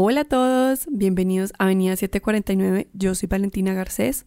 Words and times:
Hola 0.00 0.20
a 0.20 0.24
todos, 0.24 0.86
bienvenidos 0.92 1.52
a 1.58 1.64
Avenida 1.64 1.96
749. 1.96 2.88
Yo 2.92 3.16
soy 3.16 3.26
Valentina 3.26 3.74
Garcés 3.74 4.26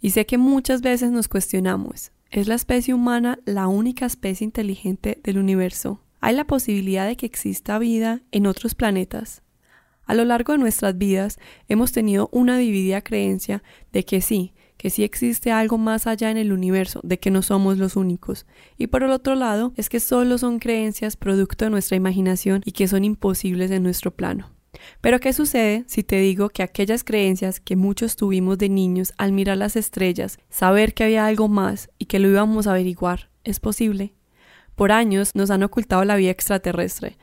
y 0.00 0.10
sé 0.10 0.24
que 0.24 0.38
muchas 0.38 0.82
veces 0.82 1.10
nos 1.10 1.26
cuestionamos, 1.26 2.12
¿es 2.30 2.46
la 2.46 2.54
especie 2.54 2.94
humana 2.94 3.40
la 3.44 3.66
única 3.66 4.06
especie 4.06 4.44
inteligente 4.44 5.18
del 5.24 5.38
universo? 5.38 6.00
¿Hay 6.20 6.36
la 6.36 6.46
posibilidad 6.46 7.08
de 7.08 7.16
que 7.16 7.26
exista 7.26 7.80
vida 7.80 8.22
en 8.30 8.46
otros 8.46 8.76
planetas? 8.76 9.42
A 10.04 10.14
lo 10.14 10.24
largo 10.24 10.52
de 10.52 10.60
nuestras 10.60 10.96
vidas 10.96 11.40
hemos 11.66 11.90
tenido 11.90 12.28
una 12.30 12.56
dividida 12.56 13.00
creencia 13.00 13.64
de 13.90 14.04
que 14.04 14.20
sí, 14.20 14.54
que 14.76 14.90
sí 14.90 15.02
existe 15.02 15.50
algo 15.50 15.76
más 15.76 16.06
allá 16.06 16.30
en 16.30 16.36
el 16.36 16.52
universo, 16.52 17.00
de 17.02 17.18
que 17.18 17.32
no 17.32 17.42
somos 17.42 17.78
los 17.78 17.96
únicos. 17.96 18.46
Y 18.78 18.86
por 18.86 19.02
el 19.02 19.10
otro 19.10 19.34
lado, 19.34 19.72
es 19.76 19.88
que 19.88 19.98
solo 19.98 20.38
son 20.38 20.60
creencias 20.60 21.16
producto 21.16 21.64
de 21.64 21.72
nuestra 21.72 21.96
imaginación 21.96 22.62
y 22.64 22.70
que 22.70 22.86
son 22.86 23.02
imposibles 23.02 23.72
en 23.72 23.82
nuestro 23.82 24.12
plano. 24.12 24.59
Pero 25.00 25.18
¿qué 25.18 25.32
sucede 25.32 25.84
si 25.86 26.02
te 26.02 26.16
digo 26.16 26.48
que 26.48 26.62
aquellas 26.62 27.04
creencias 27.04 27.60
que 27.60 27.76
muchos 27.76 28.16
tuvimos 28.16 28.58
de 28.58 28.68
niños 28.68 29.12
al 29.18 29.32
mirar 29.32 29.56
las 29.56 29.76
estrellas, 29.76 30.38
saber 30.48 30.94
que 30.94 31.04
había 31.04 31.26
algo 31.26 31.48
más 31.48 31.90
y 31.98 32.06
que 32.06 32.18
lo 32.18 32.28
íbamos 32.28 32.66
a 32.66 32.72
averiguar, 32.72 33.30
es 33.44 33.60
posible? 33.60 34.14
Por 34.74 34.92
años 34.92 35.34
nos 35.34 35.50
han 35.50 35.62
ocultado 35.62 36.04
la 36.04 36.16
vida 36.16 36.30
extraterrestre, 36.30 37.18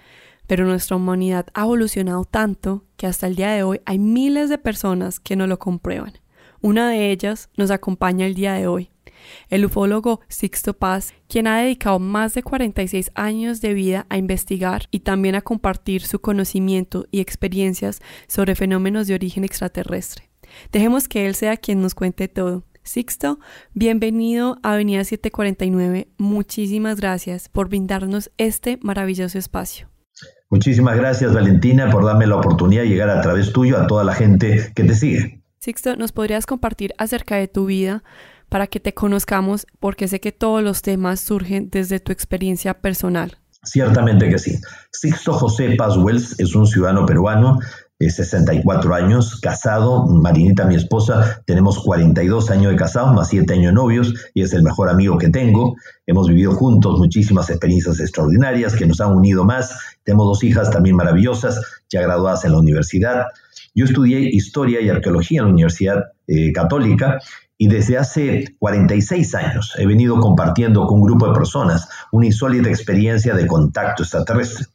pero 0.45 0.65
nuestra 0.65 0.95
humanidad 0.95 1.47
ha 1.53 1.63
evolucionado 1.63 2.23
tanto 2.25 2.85
que 2.95 3.07
hasta 3.07 3.27
el 3.27 3.35
día 3.35 3.51
de 3.51 3.63
hoy 3.63 3.81
hay 3.85 3.99
miles 3.99 4.49
de 4.49 4.57
personas 4.57 5.20
que 5.20 5.35
no 5.35 5.48
lo 5.48 5.59
comprueban. 5.59 6.13
Una 6.61 6.89
de 6.89 7.11
ellas 7.11 7.49
nos 7.57 7.71
acompaña 7.71 8.25
el 8.25 8.34
día 8.34 8.53
de 8.53 8.67
hoy, 8.67 8.91
el 9.49 9.66
ufólogo 9.66 10.22
Sixto 10.27 10.73
Paz, 10.73 11.13
quien 11.27 11.48
ha 11.48 11.59
dedicado 11.59 11.99
más 11.99 12.34
de 12.34 12.44
46 12.44 13.12
años 13.16 13.62
de 13.62 13.73
vida 13.73 14.05
a 14.09 14.18
investigar 14.18 14.88
y 14.91 14.99
también 14.99 15.35
a 15.35 15.41
compartir 15.41 16.02
su 16.02 16.20
conocimiento 16.20 17.05
y 17.12 17.20
experiencias 17.20 18.01
sobre 18.27 18.55
fenómenos 18.55 19.07
de 19.07 19.16
origen 19.16 19.43
extraterrestre. 19.43 20.29
Dejemos 20.71 21.07
que 21.07 21.27
él 21.27 21.35
sea 21.35 21.57
quien 21.57 21.82
nos 21.82 21.96
cuente 21.96 22.27
todo. 22.27 22.63
Sixto, 22.84 23.40
bienvenido 23.74 24.60
a 24.63 24.74
Avenida 24.74 25.04
749. 25.04 26.07
Muchísimas 26.18 27.01
gracias 27.01 27.49
por 27.49 27.68
brindarnos 27.68 28.32
este 28.38 28.79
maravilloso 28.82 29.38
espacio. 29.38 29.90
Muchísimas 30.49 30.96
gracias 30.96 31.34
Valentina 31.34 31.90
por 31.90 32.05
darme 32.05 32.26
la 32.26 32.38
oportunidad 32.38 32.84
de 32.84 32.88
llegar 32.88 33.10
a 33.10 33.21
través 33.21 33.51
tuyo 33.51 33.77
a 33.77 33.88
toda 33.88 34.05
la 34.05 34.13
gente 34.13 34.71
que 34.73 34.85
te 34.85 34.96
sigue. 34.96 35.41
Sixto, 35.60 35.98
¿nos 35.98 36.13
podrías 36.13 36.46
compartir 36.46 36.94
acerca 36.98 37.35
de 37.35 37.49
tu 37.49 37.66
vida 37.66 38.04
para 38.49 38.67
que 38.67 38.79
te 38.79 38.93
conozcamos 38.93 39.67
porque 39.79 40.07
sé 40.07 40.20
que 40.20 40.31
todos 40.31 40.63
los 40.63 40.81
temas 40.81 41.20
surgen 41.20 41.70
desde 41.70 41.99
tu 41.99 42.12
experiencia 42.12 42.73
personal? 42.76 43.37
Ciertamente 43.63 44.29
que 44.29 44.39
sí. 44.39 44.59
Sixto 44.91 45.34
José 45.34 45.76
Paz 45.77 45.98
Wells 45.98 46.39
es 46.39 46.55
un 46.55 46.67
ciudadano 46.67 47.05
peruano 47.05 47.59
de 47.99 48.12
64 48.12 48.93
años, 48.93 49.39
casado, 49.41 50.05
Marinita, 50.05 50.65
mi 50.65 50.76
esposa, 50.76 51.41
tenemos 51.45 51.79
42 51.79 52.51
años 52.51 52.71
de 52.71 52.77
casados, 52.77 53.13
más 53.15 53.29
7 53.29 53.51
años 53.54 53.71
de 53.71 53.73
novios, 53.73 54.13
y 54.35 54.43
es 54.43 54.54
el 54.54 54.61
mejor 54.61 54.89
amigo 54.89 55.17
que 55.17 55.29
tengo. 55.29 55.76
Hemos 56.05 56.27
vivido 56.27 56.51
juntos 56.51 56.99
muchísimas 56.99 57.49
experiencias 57.49 57.99
extraordinarias 57.99 58.76
que 58.76 58.85
nos 58.85 59.01
han 59.01 59.13
unido 59.13 59.45
más. 59.45 59.76
Tenemos 60.04 60.27
dos 60.27 60.43
hijas 60.43 60.70
también 60.70 60.95
maravillosas, 60.95 61.59
ya 61.89 62.01
graduadas 62.01 62.45
en 62.45 62.51
la 62.51 62.59
universidad. 62.59 63.26
Yo 63.73 63.85
estudié 63.85 64.19
historia 64.19 64.79
y 64.79 64.89
arqueología 64.89 65.39
en 65.39 65.45
la 65.45 65.51
Universidad 65.53 66.03
eh, 66.28 66.51
Católica 66.53 67.19
y 67.58 67.68
desde 67.68 67.97
hace 67.97 68.56
46 68.59 69.36
años 69.36 69.74
he 69.78 69.86
venido 69.86 70.19
compartiendo 70.19 70.86
con 70.86 71.00
un 71.00 71.06
grupo 71.06 71.28
de 71.28 71.34
personas 71.34 71.90
una 72.12 72.28
insólita 72.28 72.69
experiencia 72.69 73.34
de 73.34 73.47
contacto 73.47 74.03
extraterrestre. 74.03 74.68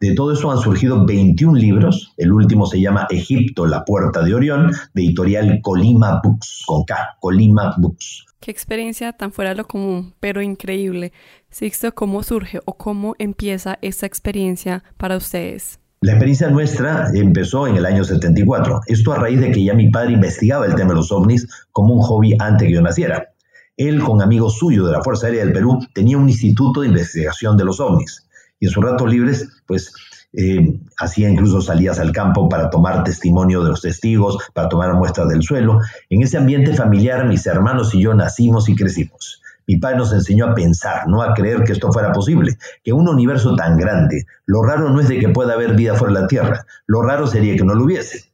De 0.00 0.14
todo 0.14 0.32
eso 0.32 0.50
han 0.50 0.58
surgido 0.58 1.06
21 1.06 1.56
libros. 1.56 2.12
El 2.16 2.32
último 2.32 2.66
se 2.66 2.80
llama 2.80 3.06
Egipto, 3.08 3.66
la 3.66 3.84
puerta 3.84 4.22
de 4.22 4.34
Orión, 4.34 4.72
de 4.94 5.02
editorial 5.02 5.60
Colima 5.62 6.20
Books, 6.24 6.64
con 6.66 6.82
K, 6.82 7.18
Colima 7.20 7.76
Books. 7.78 8.26
Qué 8.40 8.50
experiencia 8.50 9.12
tan 9.12 9.30
fuera 9.30 9.50
de 9.50 9.56
lo 9.58 9.68
común, 9.68 10.14
pero 10.18 10.42
increíble. 10.42 11.12
Sixto, 11.50 11.94
¿cómo 11.94 12.24
surge 12.24 12.58
o 12.64 12.76
cómo 12.76 13.14
empieza 13.20 13.78
esta 13.80 14.06
experiencia 14.06 14.82
para 14.96 15.16
ustedes? 15.16 15.78
La 16.02 16.14
experiencia 16.14 16.50
nuestra 16.50 17.10
empezó 17.14 17.68
en 17.68 17.76
el 17.76 17.86
año 17.86 18.02
74. 18.02 18.80
Esto 18.86 19.12
a 19.12 19.18
raíz 19.18 19.40
de 19.40 19.52
que 19.52 19.62
ya 19.62 19.72
mi 19.72 19.88
padre 19.88 20.14
investigaba 20.14 20.66
el 20.66 20.74
tema 20.74 20.90
de 20.90 20.96
los 20.96 21.12
ovnis 21.12 21.46
como 21.70 21.94
un 21.94 22.00
hobby 22.00 22.34
antes 22.40 22.66
que 22.66 22.74
yo 22.74 22.82
naciera. 22.82 23.28
Él, 23.76 24.02
con 24.02 24.20
amigos 24.20 24.58
suyos 24.58 24.84
de 24.86 24.92
la 24.94 25.02
Fuerza 25.04 25.28
Aérea 25.28 25.44
del 25.44 25.52
Perú, 25.52 25.78
tenía 25.94 26.18
un 26.18 26.28
instituto 26.28 26.80
de 26.80 26.88
investigación 26.88 27.56
de 27.56 27.64
los 27.64 27.78
ovnis. 27.78 28.26
Y 28.58 28.66
en 28.66 28.72
sus 28.72 28.82
ratos 28.82 29.08
libres, 29.08 29.48
pues, 29.64 29.92
eh, 30.32 30.76
hacía 30.98 31.28
incluso 31.28 31.60
salidas 31.60 32.00
al 32.00 32.10
campo 32.10 32.48
para 32.48 32.68
tomar 32.68 33.04
testimonio 33.04 33.62
de 33.62 33.70
los 33.70 33.82
testigos, 33.82 34.38
para 34.54 34.68
tomar 34.68 34.94
muestras 34.94 35.28
del 35.28 35.44
suelo. 35.44 35.78
En 36.10 36.22
ese 36.22 36.36
ambiente 36.36 36.74
familiar, 36.74 37.28
mis 37.28 37.46
hermanos 37.46 37.94
y 37.94 38.02
yo 38.02 38.12
nacimos 38.12 38.68
y 38.68 38.74
crecimos. 38.74 39.40
Mi 39.66 39.78
padre 39.78 39.98
nos 39.98 40.12
enseñó 40.12 40.46
a 40.46 40.54
pensar, 40.54 41.06
no 41.08 41.22
a 41.22 41.34
creer 41.34 41.64
que 41.64 41.72
esto 41.72 41.92
fuera 41.92 42.12
posible, 42.12 42.56
que 42.82 42.92
un 42.92 43.08
universo 43.08 43.54
tan 43.54 43.76
grande, 43.76 44.26
lo 44.46 44.62
raro 44.62 44.90
no 44.90 45.00
es 45.00 45.08
de 45.08 45.18
que 45.18 45.28
pueda 45.28 45.54
haber 45.54 45.74
vida 45.74 45.94
fuera 45.94 46.14
de 46.14 46.20
la 46.20 46.26
Tierra, 46.26 46.66
lo 46.86 47.02
raro 47.02 47.26
sería 47.26 47.56
que 47.56 47.64
no 47.64 47.74
lo 47.74 47.84
hubiese. 47.84 48.32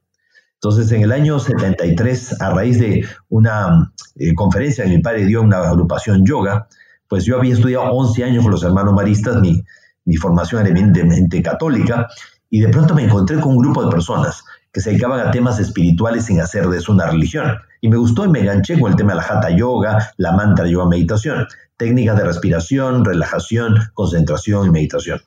Entonces, 0.54 0.90
en 0.90 1.02
el 1.02 1.12
año 1.12 1.38
73, 1.38 2.40
a 2.40 2.50
raíz 2.50 2.80
de 2.80 3.06
una 3.28 3.92
eh, 4.16 4.34
conferencia 4.34 4.84
que 4.84 4.90
mi 4.90 4.98
padre 4.98 5.24
dio 5.24 5.40
en 5.40 5.46
una 5.46 5.58
agrupación 5.58 6.24
yoga, 6.26 6.66
pues 7.06 7.24
yo 7.24 7.36
había 7.36 7.54
estudiado 7.54 7.84
11 7.92 8.24
años 8.24 8.42
con 8.42 8.52
los 8.52 8.64
hermanos 8.64 8.92
maristas, 8.92 9.40
mi, 9.40 9.62
mi 10.04 10.16
formación 10.16 10.62
era 10.62 10.70
eminentemente 10.70 11.40
católica, 11.42 12.08
y 12.50 12.60
de 12.60 12.68
pronto 12.68 12.94
me 12.94 13.04
encontré 13.04 13.38
con 13.38 13.52
un 13.52 13.58
grupo 13.58 13.84
de 13.84 13.90
personas 13.90 14.42
que 14.72 14.80
se 14.80 14.90
dedicaban 14.90 15.20
a 15.20 15.30
temas 15.30 15.58
espirituales 15.58 16.26
sin 16.26 16.40
hacer 16.40 16.68
de 16.68 16.78
eso 16.78 16.92
una 16.92 17.06
religión. 17.06 17.58
Y 17.80 17.88
me 17.88 17.96
gustó 17.96 18.24
y 18.24 18.28
me 18.28 18.40
enganché 18.40 18.78
con 18.78 18.90
el 18.90 18.96
tema 18.96 19.12
de 19.12 19.18
la 19.18 19.22
hatha 19.22 19.50
yoga, 19.50 20.12
la 20.16 20.32
mantra 20.32 20.66
yoga 20.66 20.88
meditación, 20.88 21.46
técnicas 21.76 22.16
de 22.16 22.24
respiración, 22.24 23.04
relajación, 23.04 23.76
concentración 23.94 24.66
y 24.66 24.70
meditación. 24.70 25.20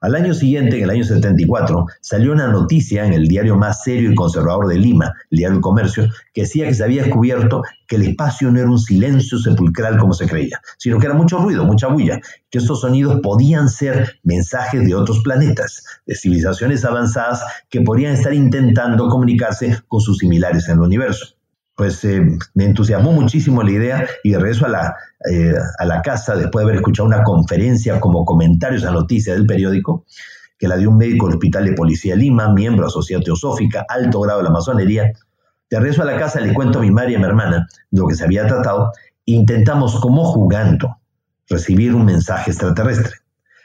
Al 0.00 0.14
año 0.14 0.32
siguiente, 0.32 0.76
en 0.76 0.84
el 0.84 0.90
año 0.90 1.02
74, 1.02 1.86
salió 2.00 2.30
una 2.30 2.46
noticia 2.46 3.04
en 3.04 3.12
el 3.12 3.26
diario 3.26 3.56
más 3.56 3.82
serio 3.82 4.12
y 4.12 4.14
conservador 4.14 4.68
de 4.68 4.78
Lima, 4.78 5.12
el 5.28 5.38
diario 5.38 5.56
El 5.56 5.60
Comercio, 5.60 6.06
que 6.32 6.42
decía 6.42 6.68
que 6.68 6.74
se 6.74 6.84
había 6.84 7.02
descubierto 7.02 7.62
que 7.88 7.96
el 7.96 8.02
espacio 8.02 8.48
no 8.52 8.60
era 8.60 8.70
un 8.70 8.78
silencio 8.78 9.38
sepulcral 9.38 9.98
como 9.98 10.12
se 10.12 10.28
creía, 10.28 10.60
sino 10.78 11.00
que 11.00 11.06
era 11.06 11.16
mucho 11.16 11.38
ruido, 11.38 11.64
mucha 11.64 11.88
bulla, 11.88 12.20
que 12.48 12.58
estos 12.58 12.82
sonidos 12.82 13.18
podían 13.24 13.68
ser 13.68 14.20
mensajes 14.22 14.86
de 14.86 14.94
otros 14.94 15.20
planetas, 15.24 15.82
de 16.06 16.14
civilizaciones 16.14 16.84
avanzadas 16.84 17.42
que 17.68 17.80
podrían 17.80 18.12
estar 18.12 18.32
intentando 18.32 19.08
comunicarse 19.08 19.80
con 19.88 20.00
sus 20.00 20.18
similares 20.18 20.68
en 20.68 20.74
el 20.74 20.82
universo 20.82 21.37
pues 21.78 22.04
eh, 22.04 22.20
me 22.54 22.64
entusiasmó 22.64 23.12
muchísimo 23.12 23.62
la 23.62 23.70
idea 23.70 24.08
y 24.24 24.32
de 24.32 24.38
regreso 24.40 24.66
a 24.66 24.68
la, 24.68 24.96
eh, 25.30 25.54
a 25.78 25.84
la 25.84 26.02
casa, 26.02 26.34
después 26.34 26.64
de 26.64 26.64
haber 26.64 26.76
escuchado 26.78 27.06
una 27.06 27.22
conferencia 27.22 28.00
como 28.00 28.24
comentarios 28.24 28.84
a 28.84 28.90
noticias 28.90 29.36
del 29.36 29.46
periódico, 29.46 30.04
que 30.58 30.66
la 30.66 30.76
dio 30.76 30.90
un 30.90 30.98
médico 30.98 31.26
del 31.26 31.36
Hospital 31.36 31.66
de 31.66 31.74
Policía 31.74 32.14
de 32.14 32.22
Lima, 32.22 32.52
miembro 32.52 32.82
de 32.82 32.86
la 32.88 32.90
Sociedad 32.90 33.22
Teosófica, 33.22 33.86
alto 33.88 34.20
grado 34.22 34.40
de 34.40 34.44
la 34.46 34.50
masonería, 34.50 35.12
de 35.70 35.78
regreso 35.78 36.02
a 36.02 36.06
la 36.06 36.18
casa 36.18 36.40
le 36.40 36.52
cuento 36.52 36.80
a 36.80 36.82
mi 36.82 36.90
madre 36.90 37.12
y 37.12 37.14
a 37.14 37.18
mi 37.20 37.26
hermana 37.26 37.68
lo 37.92 38.08
que 38.08 38.16
se 38.16 38.24
había 38.24 38.44
tratado. 38.48 38.90
E 39.24 39.32
intentamos, 39.32 40.00
como 40.00 40.24
jugando, 40.24 40.96
recibir 41.48 41.94
un 41.94 42.04
mensaje 42.04 42.50
extraterrestre, 42.50 43.18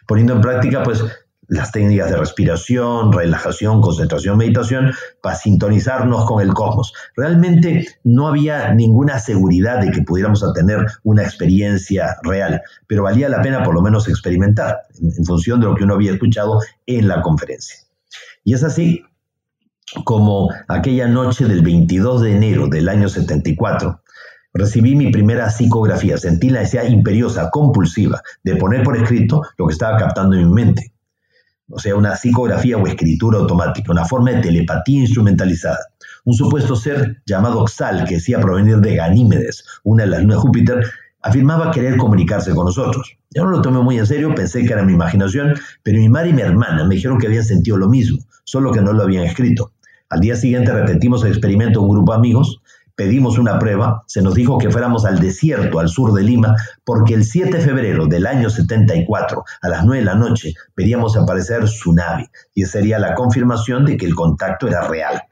poniendo 0.06 0.34
en 0.34 0.42
práctica 0.42 0.84
pues 0.84 1.04
las 1.48 1.72
técnicas 1.72 2.10
de 2.10 2.18
respiración, 2.18 3.12
relajación, 3.12 3.82
concentración, 3.82 4.38
meditación, 4.38 4.92
para 5.22 5.36
sintonizarnos 5.36 6.26
con 6.26 6.42
el 6.42 6.54
cosmos. 6.54 6.94
Realmente 7.16 7.88
no 8.04 8.28
había 8.28 8.74
ninguna 8.74 9.20
seguridad 9.20 9.82
de 9.82 9.92
que 9.92 10.02
pudiéramos 10.02 10.44
tener 10.54 10.86
una 11.04 11.24
experiencia 11.24 12.18
real, 12.24 12.62
pero 12.88 13.04
valía 13.04 13.30
la 13.30 13.42
pena 13.42 13.64
por 13.64 13.74
lo 13.74 13.82
menos 13.82 14.08
experimentar 14.08 14.84
en, 15.02 15.26
función 15.26 15.60
de 15.60 15.68
lo 15.68 15.76
que 15.76 15.84
uno 15.84 15.96
había 15.96 16.14
escuchado 16.14 16.60
en 16.86 17.08
la 17.08 17.22
conferencia. 17.22 17.78
Y 18.44 18.54
es 18.54 18.64
así 18.64 19.04
como 20.06 20.50
aquella 20.68 21.08
noche 21.08 21.46
del 21.46 21.62
22 21.62 22.22
de 22.22 22.36
enero 22.36 22.68
del 22.68 22.90
año 22.90 23.10
74, 23.10 24.02
recibí 24.54 24.96
mi 24.96 25.12
primera 25.12 25.50
psicografía, 25.50 26.18
sentí 26.18 26.50
la 26.50 26.60
necesidad 26.60 26.86
imperiosa, 26.86 27.50
compulsiva, 27.52 28.22
de 28.44 28.56
poner 28.56 28.84
por 28.84 28.98
escrito 28.98 29.42
lo 29.58 29.68
que 29.68 29.74
estaba 29.74 29.98
captando 29.98 30.36
en 30.36 30.48
mi 30.48 30.54
mente 30.54 30.93
o 31.70 31.80
sea, 31.80 31.96
una 31.96 32.16
psicografía 32.16 32.78
o 32.78 32.88
escritura 32.88 33.40
automática, 33.40 33.92
una 33.92 34.06
forma 34.06 34.32
de 34.32 34.42
telepatía 34.42 35.02
instrumentalizada. 35.02 35.80
Un 36.26 36.34
supuesto 36.34 36.76
ser 36.76 37.22
llamado 37.26 37.62
Oxal, 37.62 38.06
que 38.06 38.16
decía 38.16 38.40
provenir 38.40 38.78
de 38.78 38.96
Ganímedes, 38.96 39.66
una 39.84 40.04
de 40.04 40.10
las 40.10 40.22
lunas 40.22 40.38
de 40.38 40.42
Júpiter, 40.42 40.92
afirmaba 41.22 41.72
querer 41.72 41.98
comunicarse 41.98 42.54
con 42.54 42.66
nosotros. 42.66 43.18
Yo 43.32 43.44
no 43.44 43.50
lo 43.50 43.62
tomé 43.62 43.80
muy 43.80 43.98
en 43.98 44.06
serio, 44.06 44.36
pensé 44.36 44.64
que 44.66 44.74
era 44.74 44.84
mi 44.84 44.94
imaginación, 44.94 45.56
pero 45.82 46.00
mi 46.00 46.10
madre 46.10 46.30
y 46.30 46.34
mi 46.34 46.42
hermana 46.42 46.86
me 46.86 46.96
dijeron 46.96 47.18
que 47.18 47.28
habían 47.28 47.44
sentido 47.44 47.78
lo 47.78 47.90
mismo, 47.90 48.20
solo 48.44 48.72
que 48.72 48.82
no 48.82 48.94
lo 48.94 49.04
habían 49.04 49.24
escrito. 49.24 49.72
Al 50.10 50.20
día 50.20 50.36
siguiente 50.36 50.72
repetimos 50.72 51.24
el 51.24 51.32
experimento 51.32 51.80
con 51.80 51.90
un 51.90 51.96
grupo 51.96 52.12
de 52.12 52.18
amigos, 52.20 52.62
pedimos 52.96 53.38
una 53.38 53.60
prueba, 53.60 54.04
se 54.08 54.22
nos 54.22 54.36
dijo 54.36 54.58
que 54.58 54.70
fuéramos 54.70 55.06
al 55.06 55.20
desierto 55.20 55.80
al 55.80 55.90
sur 55.90 56.14
de 56.14 56.24
Lima, 56.24 56.56
porque 56.84 57.14
el 57.14 57.24
7 57.26 57.58
de 57.58 57.64
febrero 57.64 58.08
del 58.08 58.28
año 58.28 58.50
74, 58.50 59.44
a 59.62 59.70
las 59.70 59.86
9 59.86 60.00
de 60.00 60.06
la 60.06 60.16
noche, 60.16 60.54
veríamos 60.76 61.18
aparecer 61.18 61.68
su 61.68 61.94
nave, 61.94 62.30
y 62.54 62.66
sería 62.66 63.00
la 63.00 63.16
confirmación 63.16 63.86
de 63.86 63.98
que 63.98 64.06
el 64.06 64.16
contacto 64.16 64.68
era 64.68 64.88
real. 64.88 65.24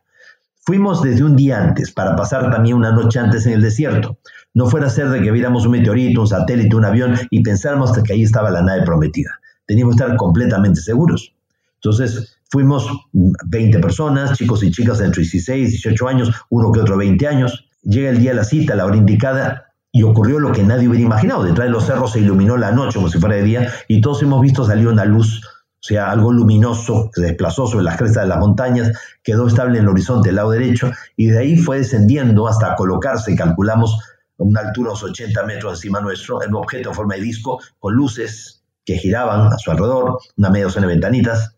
Fuimos 0.63 1.02
desde 1.02 1.24
un 1.24 1.36
día 1.36 1.60
antes 1.60 1.92
para 1.92 2.16
pasar 2.16 2.52
también 2.52 2.75
una 2.75 2.92
noche 2.92 3.19
antes 3.19 3.46
en 3.48 3.54
el 3.54 3.62
desierto. 3.62 4.19
No 4.54 4.68
fuera 4.68 4.88
a 4.88 4.90
ser 4.92 5.10
de 5.10 5.22
que 5.22 5.31
viéramos 5.31 5.66
un 5.66 5.72
meteorito, 5.72 6.22
un 6.22 6.28
satélite, 6.28 6.75
un 6.75 6.86
avión 6.86 7.16
y 7.31 7.42
pensáramos 7.42 7.92
que 7.94 8.14
ahí 8.14 8.24
estaba 8.24 8.52
la 8.52 8.62
nave 8.62 8.84
prometida. 8.84 9.40
Teníamos 9.66 9.96
que 9.96 10.04
estar 10.04 10.18
completamente 10.18 10.81
seguros. 10.81 11.34
Entonces 11.75 12.38
fuimos 12.51 12.88
20 13.13 13.80
personas, 13.80 14.38
chicos 14.38 14.63
y 14.63 14.71
chicas 14.71 15.00
entre 15.01 15.21
16 15.21 15.68
y 15.68 15.71
18 15.71 16.07
años, 16.07 16.31
uno 16.50 16.71
que 16.71 16.81
otro 16.81 16.98
20 16.98 17.27
años. 17.27 17.68
Llega 17.81 18.09
el 18.09 18.19
día 18.19 18.31
de 18.31 18.38
la 18.38 18.44
cita, 18.44 18.75
la 18.75 18.86
hora 18.86 18.98
indicada, 18.98 19.74
y 19.92 20.03
ocurrió 20.03 20.39
lo 20.39 20.51
que 20.51 20.63
nadie 20.63 20.88
hubiera 20.88 21.06
imaginado. 21.06 21.44
Detrás 21.44 21.68
de 21.68 21.71
los 21.71 21.86
cerros 21.86 22.12
se 22.12 22.19
iluminó 22.19 22.57
la 22.57 22.71
noche 22.71 22.95
como 22.95 23.09
si 23.09 23.19
fuera 23.19 23.36
de 23.36 23.44
día 23.44 23.74
y 23.88 24.01
todos 24.01 24.21
hemos 24.21 24.42
visto 24.42 24.65
salir 24.65 24.88
una 24.88 25.06
luz 25.06 25.42
o 25.81 25.83
sea, 25.83 26.12
algo 26.12 26.31
luminoso 26.31 27.09
que 27.12 27.21
se 27.21 27.27
desplazó 27.27 27.65
sobre 27.65 27.83
las 27.83 27.98
crestas 27.98 28.24
de 28.24 28.30
las 28.30 28.38
montañas, 28.38 28.92
quedó 29.24 29.47
estable 29.47 29.80
en 29.80 29.86
el 29.86 29.89
horizonte 29.89 30.30
del 30.30 30.36
lado 30.36 30.51
derecho 30.51 30.92
y 31.18 31.25
de 31.25 31.39
ahí 31.39 31.57
fue 31.57 31.80
descendiendo 31.80 32.47
hasta 32.47 32.75
colocarse, 32.75 33.36
calculamos, 33.36 33.97
a 34.38 34.44
una 34.44 34.59
altura 34.59 34.89
de 34.89 34.92
unos 34.92 35.04
80 35.04 35.44
metros 35.44 35.74
encima 35.74 36.00
nuestro, 36.00 36.44
en 36.44 36.50
un 36.50 36.57
objeto 36.57 36.89
en 36.89 36.95
forma 36.95 37.15
de 37.15 37.21
disco 37.21 37.59
con 37.80 37.95
luces 37.95 38.63
que 38.86 38.95
giraban 38.97 39.51
a 39.51 39.57
su 39.57 39.71
alrededor, 39.71 40.19
una 40.38 40.51
media 40.51 40.65
docena 40.65 40.86
de 40.86 40.94
ventanitas, 40.94 41.56